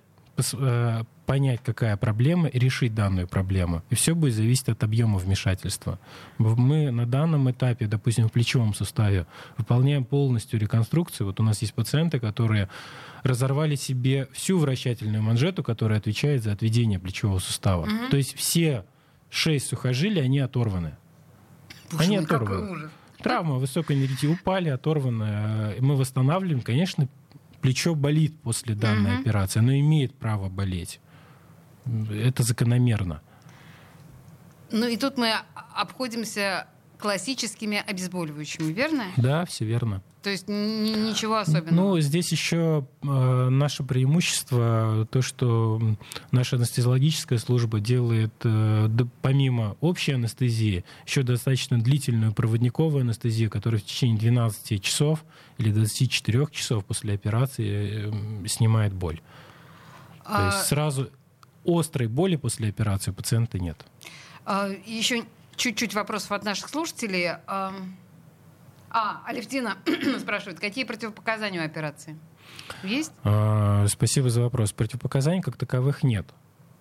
понять, 1.26 1.62
какая 1.63 1.98
проблема, 1.98 2.48
и 2.48 2.60
решить 2.60 2.96
данную 2.96 3.28
проблему. 3.28 3.84
И 3.89 3.96
все 3.96 4.15
будет 4.15 4.34
зависеть 4.34 4.70
от 4.70 4.84
объема 4.84 5.17
вмешательства. 5.17 6.00
Мы 6.38 6.91
на 6.91 7.06
данном 7.06 7.50
этапе, 7.52 7.88
допустим, 7.88 8.28
в 8.28 8.32
плечевом 8.32 8.74
суставе, 8.74 9.28
выполняем 9.58 10.04
полностью 10.04 10.60
реконструкцию. 10.60 11.28
Вот 11.28 11.39
у 11.39 11.44
нас 11.44 11.62
есть 11.62 11.74
пациенты, 11.74 12.20
которые 12.20 12.70
разорвали 13.24 13.76
себе 13.76 14.28
всю 14.34 14.58
вращательную 14.58 15.22
манжету, 15.22 15.63
которая 15.63 16.00
отвечает 16.00 16.44
за 16.44 16.54
отведение 16.54 17.00
плечевого 17.00 17.39
сустава. 17.39 17.84
Угу. 17.84 18.10
То 18.10 18.17
есть 18.17 18.36
все 18.36 18.84
шесть 19.30 19.67
сухожилий, 19.67 20.22
они 20.22 20.39
оторваны. 20.39 20.98
Боже 21.91 22.04
они 22.04 22.17
мой, 22.17 22.26
оторваны. 22.26 22.89
Травма 23.22 23.56
высокой 23.56 23.98
энергии 23.98 24.28
упали, 24.28 24.70
оторваны. 24.70 25.76
Мы 25.80 25.96
восстанавливаем, 25.96 26.62
конечно, 26.62 27.08
плечо 27.62 27.95
болит 27.95 28.39
после 28.41 28.76
данной 28.76 29.15
угу. 29.15 29.21
операции, 29.21 29.60
оно 29.60 29.74
имеет 29.78 30.13
право 30.17 30.50
болеть. 30.50 31.00
Это 31.86 32.43
закономерно. 32.43 33.21
Ну 34.71 34.88
и 34.88 34.97
тут 34.97 35.17
мы 35.17 35.34
обходимся 35.76 36.67
классическими 36.97 37.84
обезболивающими, 37.86 38.71
верно? 38.71 39.06
Да, 39.17 39.45
все 39.45 39.65
верно. 39.65 40.02
То 40.22 40.30
есть 40.30 40.48
ничего 40.48 41.38
особенного. 41.38 41.74
Ну, 41.74 42.00
здесь 42.00 42.32
еще 42.32 42.88
э, 43.02 43.50
наше 43.50 43.84
преимущество, 43.84 45.08
то, 45.10 45.24
что 45.24 45.82
наша 46.32 46.58
анестезиологическая 46.58 47.40
служба 47.40 47.80
делает, 47.80 48.34
э, 48.44 48.86
да, 48.88 49.08
помимо 49.24 49.78
общей 49.82 50.12
анестезии, 50.12 50.86
еще 51.08 51.24
достаточно 51.24 51.80
длительную 51.80 52.34
проводниковую 52.34 53.02
анестезию, 53.02 53.50
которая 53.50 53.82
в 53.82 53.86
течение 53.86 54.20
12 54.20 54.82
часов 54.84 55.26
или 55.58 55.72
24 55.72 56.48
часов 56.52 56.86
после 56.86 57.16
операции 57.16 58.12
э, 58.44 58.48
снимает 58.48 58.94
боль. 58.94 59.22
А... 60.24 60.38
То 60.38 60.56
есть 60.56 60.68
сразу 60.68 61.10
острой 61.66 62.08
боли 62.08 62.36
после 62.36 62.70
операции 62.70 63.10
у 63.10 63.16
пациента 63.16 63.58
нет. 63.58 63.84
А, 64.46 64.70
еще 64.86 65.24
чуть-чуть 65.56 65.96
вопросов 65.96 66.32
от 66.32 66.44
наших 66.44 66.70
слушателей. 66.70 67.32
А, 68.94 69.24
Алевтина 69.26 69.78
спрашивает, 70.20 70.60
какие 70.60 70.84
противопоказания 70.84 71.62
у 71.62 71.66
операции? 71.66 72.18
Есть? 72.84 73.14
А, 73.24 73.86
спасибо 73.88 74.30
за 74.30 74.42
вопрос. 74.42 74.74
Противопоказаний 74.74 75.42
как 75.42 75.58
таковых 75.58 76.04
нет. 76.04 76.28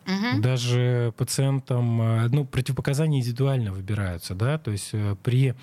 Угу. 0.07 0.41
Даже 0.41 1.13
пациентам, 1.17 2.03
э, 2.03 2.29
ну, 2.29 2.45
противопоказания 2.45 3.21
индивидуально 3.21 3.73
выбираются, 3.73 4.35
да, 4.35 4.59
то 4.59 4.71
есть 4.71 4.91
э, 4.93 5.15
при 5.23 5.55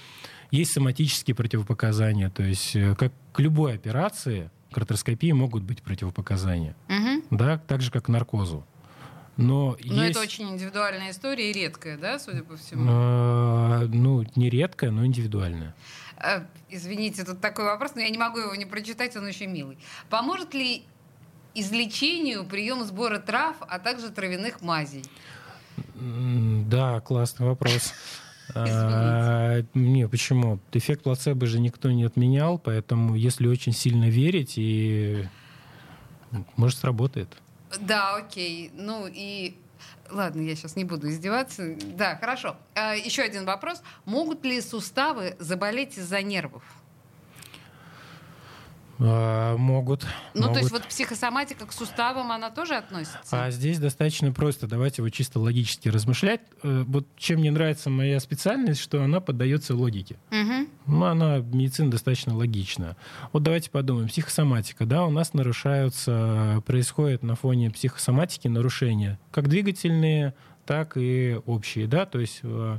есть 0.51 0.71
соматические 0.71 1.35
противопоказания, 1.35 2.29
то 2.29 2.43
есть 2.43 2.75
э, 2.75 2.95
как 2.95 3.11
к 3.33 3.39
любой 3.39 3.73
операции, 3.73 4.49
к 4.71 4.77
артроскопии 4.77 5.31
могут 5.31 5.63
быть 5.63 5.81
противопоказания, 5.81 6.75
угу. 6.87 7.23
да, 7.31 7.57
так 7.57 7.81
же 7.81 7.91
как 7.91 8.05
к 8.05 8.07
наркозу. 8.09 8.65
Но, 9.37 9.77
но 9.83 10.03
есть... 10.03 10.11
это 10.11 10.21
очень 10.21 10.49
индивидуальная 10.49 11.11
история 11.11 11.51
и 11.51 11.53
редкая, 11.53 11.97
да, 11.97 12.17
судя 12.17 12.43
по 12.43 12.57
всему? 12.57 12.85
А, 12.87 13.85
ну, 13.87 14.25
не 14.35 14.49
редкая, 14.49 14.89
но 14.89 15.05
индивидуальная. 15.05 15.75
А, 16.19 16.45
извините, 16.69 17.23
тут 17.23 17.41
такой 17.41 17.65
вопрос, 17.65 17.91
но 17.95 18.01
я 18.01 18.09
не 18.09 18.17
могу 18.17 18.39
его 18.39 18.55
не 18.55 18.65
прочитать, 18.65 19.15
он 19.15 19.25
очень 19.25 19.49
милый. 19.49 19.77
Поможет 20.09 20.53
ли 20.53 20.83
излечению 21.53 22.45
прием 22.45 22.83
сбора 22.83 23.19
трав, 23.19 23.55
а 23.61 23.79
также 23.79 24.09
травяных 24.09 24.61
мазей? 24.61 25.03
Да, 25.95 26.99
классный 27.01 27.45
вопрос. 27.45 27.93
А, 28.55 29.61
не, 29.73 30.07
почему? 30.07 30.59
Эффект 30.71 31.03
плацебо 31.03 31.45
же 31.47 31.59
никто 31.59 31.91
не 31.91 32.05
отменял, 32.05 32.57
поэтому 32.57 33.13
если 33.13 33.45
очень 33.45 33.73
сильно 33.73 34.09
верить, 34.09 34.53
и 34.55 35.27
может 36.55 36.79
сработает. 36.79 37.27
Да, 37.81 38.15
окей. 38.15 38.71
Ну 38.73 39.05
и 39.05 39.57
Ладно, 40.09 40.41
я 40.41 40.55
сейчас 40.55 40.75
не 40.75 40.83
буду 40.83 41.09
издеваться. 41.09 41.75
Да, 41.95 42.15
хорошо. 42.15 42.57
А, 42.75 42.95
еще 42.95 43.21
один 43.21 43.45
вопрос. 43.45 43.81
Могут 44.05 44.45
ли 44.45 44.61
суставы 44.61 45.35
заболеть 45.39 45.97
из-за 45.97 46.21
нервов? 46.21 46.63
А, 48.99 49.55
могут. 49.57 50.05
Ну, 50.33 50.41
могут. 50.41 50.53
то 50.53 50.59
есть 50.59 50.71
вот 50.71 50.83
психосоматика 50.83 51.65
к 51.65 51.71
суставам, 51.71 52.31
она 52.31 52.49
тоже 52.49 52.75
относится? 52.75 53.19
А 53.31 53.51
здесь 53.51 53.79
достаточно 53.79 54.31
просто. 54.31 54.67
Давайте 54.67 55.01
вот 55.01 55.09
чисто 55.09 55.39
логически 55.39 55.89
размышлять. 55.89 56.41
Э, 56.63 56.83
вот 56.87 57.07
чем 57.15 57.39
мне 57.39 57.51
нравится 57.51 57.89
моя 57.89 58.19
специальность, 58.19 58.81
что 58.81 59.03
она 59.03 59.19
поддается 59.19 59.75
логике. 59.75 60.17
Угу. 60.31 60.67
Ну, 60.87 61.05
она, 61.05 61.37
медицина 61.37 61.91
достаточно 61.91 62.35
логичная. 62.35 62.97
Вот 63.33 63.43
давайте 63.43 63.69
подумаем. 63.69 64.07
Психосоматика, 64.07 64.85
да, 64.85 65.05
у 65.05 65.11
нас 65.11 65.33
нарушаются, 65.33 66.63
происходит 66.65 67.23
на 67.23 67.35
фоне 67.35 67.69
психосоматики 67.69 68.47
нарушения, 68.47 69.19
как 69.31 69.47
двигательные, 69.47 70.33
так 70.65 70.97
и 70.97 71.39
общие, 71.45 71.87
да, 71.87 72.05
то 72.05 72.19
есть 72.19 72.41
э, 72.43 72.77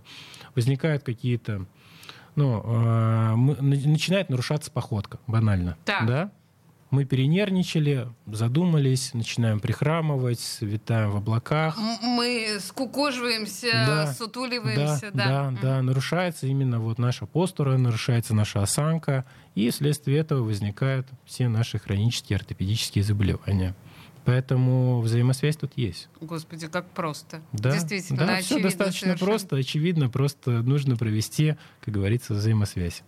возникают 0.55 1.03
какие-то 1.05 1.67
ну, 2.39 2.63
э, 2.65 3.35
начинает 3.61 4.31
нарушаться 4.31 4.71
походка, 4.71 5.19
банально. 5.27 5.77
Так. 5.85 6.07
Да? 6.07 6.31
Мы 6.91 7.05
перенервничали, 7.05 8.09
задумались, 8.27 9.13
начинаем 9.13 9.61
прихрамывать, 9.61 10.59
витаем 10.61 11.11
в 11.11 11.17
облаках. 11.17 11.77
Мы 12.01 12.57
скукоживаемся, 12.61 13.67
да, 13.73 14.13
сутуливаемся. 14.15 15.11
Да, 15.13 15.25
да, 15.25 15.51
да, 15.51 15.59
да, 15.61 15.83
нарушается 15.83 16.47
именно 16.47 16.81
вот 16.81 16.99
наша 16.99 17.27
постура, 17.27 17.77
нарушается 17.77 18.35
наша 18.35 18.63
осанка, 18.63 19.27
и 19.55 19.69
вследствие 19.69 20.19
этого 20.19 20.43
возникают 20.43 21.09
все 21.27 21.49
наши 21.49 21.79
хронические 21.79 22.37
ортопедические 22.37 23.05
заболевания. 23.05 23.75
Поэтому 24.29 25.01
взаимосвязь 25.01 25.57
тут 25.57 25.73
есть. 25.77 26.11
Господи, 26.21 26.67
как 26.69 26.91
просто. 26.91 27.41
Да, 27.53 27.73
Действительно, 27.73 28.27
да, 28.27 28.37
все 28.43 28.61
достаточно 28.61 29.07
совершенно. 29.07 29.27
просто, 29.27 29.57
очевидно, 29.57 30.11
просто 30.11 30.51
нужно 30.51 30.99
провести, 30.99 31.57
как 31.81 31.95
говорится, 31.95 32.35
взаимосвязь. 32.35 33.05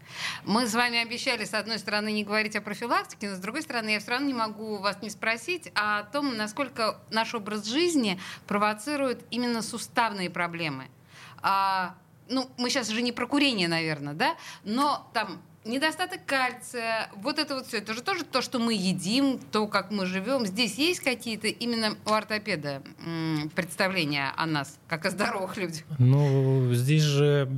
Мы 0.46 0.66
с 0.66 0.72
вами 0.72 0.96
обещали, 0.96 1.44
с 1.44 1.52
одной 1.52 1.78
стороны, 1.78 2.10
не 2.10 2.24
говорить 2.24 2.56
о 2.56 2.62
профилактике, 2.62 3.28
но 3.28 3.36
с 3.36 3.38
другой 3.38 3.60
стороны, 3.60 3.90
я 3.90 4.00
все 4.00 4.12
равно 4.12 4.28
не 4.28 4.32
могу 4.32 4.78
вас 4.78 5.02
не 5.02 5.10
спросить 5.10 5.70
о 5.74 6.04
том, 6.04 6.38
насколько 6.38 6.98
наш 7.10 7.34
образ 7.34 7.66
жизни 7.66 8.18
провоцирует 8.46 9.22
именно 9.30 9.60
суставные 9.60 10.30
проблемы. 10.30 10.88
А, 11.42 11.96
ну, 12.30 12.50
мы 12.56 12.70
сейчас 12.70 12.88
уже 12.88 13.02
не 13.02 13.12
про 13.12 13.26
курение, 13.26 13.68
наверное, 13.68 14.14
да, 14.14 14.36
но 14.64 15.10
там 15.12 15.42
недостаток 15.64 16.24
кальция, 16.24 17.10
вот 17.16 17.38
это 17.38 17.54
вот 17.54 17.66
все, 17.66 17.78
это 17.78 17.92
же 17.94 18.02
тоже 18.02 18.24
то, 18.24 18.40
что 18.40 18.58
мы 18.58 18.74
едим, 18.74 19.38
то, 19.38 19.66
как 19.66 19.90
мы 19.90 20.06
живем. 20.06 20.46
Здесь 20.46 20.76
есть 20.76 21.00
какие-то 21.00 21.48
именно 21.48 21.96
у 22.06 22.12
ортопеда 22.12 22.82
представления 23.54 24.32
о 24.36 24.46
нас, 24.46 24.78
как 24.88 25.06
о 25.06 25.10
здоровых 25.10 25.56
людях? 25.56 25.82
Ну, 25.98 26.72
здесь 26.72 27.02
же 27.02 27.48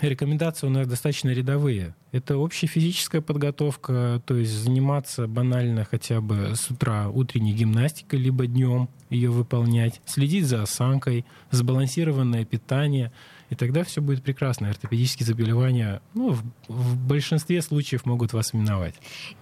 рекомендации 0.00 0.66
у 0.66 0.70
нас 0.70 0.86
достаточно 0.86 1.30
рядовые. 1.30 1.94
Это 2.12 2.36
общая 2.36 2.66
физическая 2.66 3.22
подготовка, 3.22 4.22
то 4.26 4.36
есть 4.36 4.52
заниматься 4.52 5.26
банально 5.26 5.86
хотя 5.90 6.20
бы 6.20 6.54
с 6.54 6.70
утра 6.70 7.08
утренней 7.08 7.54
гимнастикой, 7.54 8.18
либо 8.18 8.46
днем 8.46 8.88
ее 9.08 9.30
выполнять, 9.30 10.00
следить 10.04 10.46
за 10.46 10.62
осанкой, 10.62 11.24
сбалансированное 11.50 12.44
питание– 12.44 13.12
и 13.52 13.54
тогда 13.54 13.84
все 13.84 14.00
будет 14.00 14.22
прекрасно. 14.22 14.70
Ортопедические 14.70 15.26
заболевания 15.26 16.00
ну, 16.14 16.30
в, 16.30 16.42
в 16.68 16.96
большинстве 16.96 17.60
случаев 17.60 18.06
могут 18.06 18.32
вас 18.32 18.54
миновать. 18.54 18.94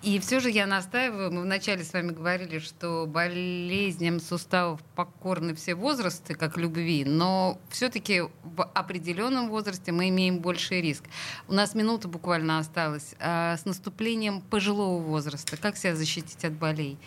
И 0.02 0.18
все 0.18 0.40
же 0.40 0.50
я 0.50 0.66
настаиваю, 0.66 1.30
мы 1.30 1.42
вначале 1.42 1.84
с 1.84 1.92
вами 1.92 2.10
говорили, 2.10 2.58
что 2.58 3.06
болезням 3.06 4.18
суставов 4.18 4.80
покорны 4.96 5.54
все 5.54 5.76
возрасты, 5.76 6.34
как 6.34 6.56
любви, 6.56 7.04
но 7.04 7.60
все-таки 7.68 8.22
в 8.42 8.64
определенном 8.74 9.48
возрасте 9.48 9.92
мы 9.92 10.08
имеем 10.08 10.40
больший 10.40 10.82
риск. 10.82 11.04
У 11.46 11.54
нас 11.54 11.76
минута 11.76 12.08
буквально 12.08 12.58
осталась. 12.58 13.14
А 13.20 13.56
с 13.58 13.64
наступлением 13.64 14.40
пожилого 14.40 15.00
возраста 15.00 15.56
как 15.56 15.76
себя 15.76 15.94
защитить 15.94 16.44
от 16.44 16.54
болей? 16.54 16.98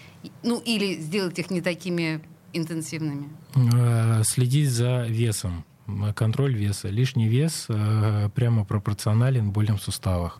Ну 0.42 0.62
или 0.63 0.96
сделать 1.02 1.38
их 1.38 1.52
не 1.52 1.60
такими 1.60 2.22
интенсивными? 2.54 3.28
Э, 3.74 4.24
следить 4.24 4.70
за 4.70 5.06
весом 5.06 5.66
контроль 6.15 6.56
веса. 6.56 6.89
Лишний 6.89 7.28
вес 7.28 7.65
э, 7.69 8.30
прямо 8.36 8.65
пропорционален 8.65 9.52
болям 9.52 9.78
в 9.78 9.84
суставах. 9.84 10.39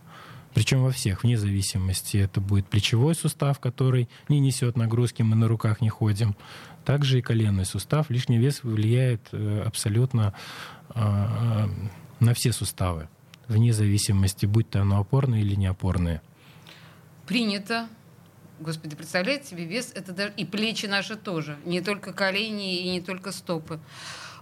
Причем 0.54 0.82
во 0.82 0.90
всех, 0.90 1.24
вне 1.24 1.36
зависимости. 1.36 2.16
Это 2.16 2.40
будет 2.40 2.66
плечевой 2.68 3.14
сустав, 3.14 3.58
который 3.58 4.08
не 4.28 4.38
несет 4.38 4.76
нагрузки, 4.76 5.22
мы 5.22 5.34
на 5.34 5.48
руках 5.48 5.80
не 5.80 5.88
ходим. 5.88 6.36
Также 6.84 7.18
и 7.18 7.22
коленный 7.22 7.64
сустав. 7.64 8.08
Лишний 8.10 8.38
вес 8.38 8.62
влияет 8.62 9.28
э, 9.32 9.62
абсолютно 9.66 10.32
э, 10.94 11.68
на 12.20 12.34
все 12.34 12.52
суставы, 12.52 13.08
вне 13.48 13.72
зависимости, 13.72 14.46
будь 14.46 14.70
то 14.70 14.80
оно 14.80 15.00
опорное 15.00 15.40
или 15.40 15.54
не 15.54 15.66
опорное. 15.66 16.22
Принято. 17.26 17.88
Господи, 18.60 18.94
представляете 18.94 19.48
себе, 19.48 19.64
вес 19.64 19.90
это 19.94 20.12
даже 20.12 20.32
и 20.36 20.44
плечи 20.44 20.86
наши 20.86 21.16
тоже, 21.16 21.58
не 21.64 21.80
только 21.80 22.12
колени 22.12 22.78
и 22.78 22.90
не 22.90 23.00
только 23.00 23.32
стопы. 23.32 23.80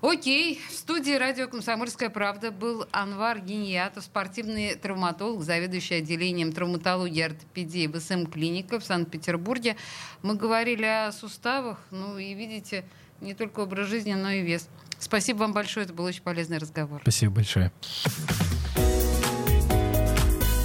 Окей, 0.03 0.61
в 0.69 0.73
студии 0.73 1.13
радио 1.13 1.47
«Комсомольская 1.47 2.11
правда» 2.11 2.51
был 2.51 2.87
Анвар 2.91 3.39
Гениятов, 3.39 4.03
спортивный 4.03 4.75
травматолог, 4.75 5.45
заведующий 5.45 5.95
отделением 5.95 6.51
травматологии 6.51 7.21
и 7.21 7.23
ортопедии 7.23 7.87
БСМ 7.87 8.27
клиника 8.27 8.81
в 8.81 8.85
Санкт-Петербурге. 8.85 9.77
Мы 10.23 10.35
говорили 10.35 10.85
о 10.85 11.13
суставах, 11.13 11.79
ну 11.93 12.19
и 12.19 12.35
видите, 12.35 12.85
не 13.21 13.35
только 13.35 13.61
образ 13.61 13.87
жизни, 13.87 14.15
но 14.15 14.33
и 14.33 14.43
вес. 14.43 14.69
Спасибо 14.99 15.39
вам 15.39 15.53
большое, 15.53 15.85
это 15.85 15.95
был 15.95 16.05
очень 16.05 16.23
полезный 16.23 16.59
разговор. 16.59 17.01
Спасибо 17.03 17.35
большое. 17.35 17.71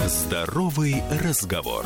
Здоровый 0.07 1.03
разговор. 1.23 1.85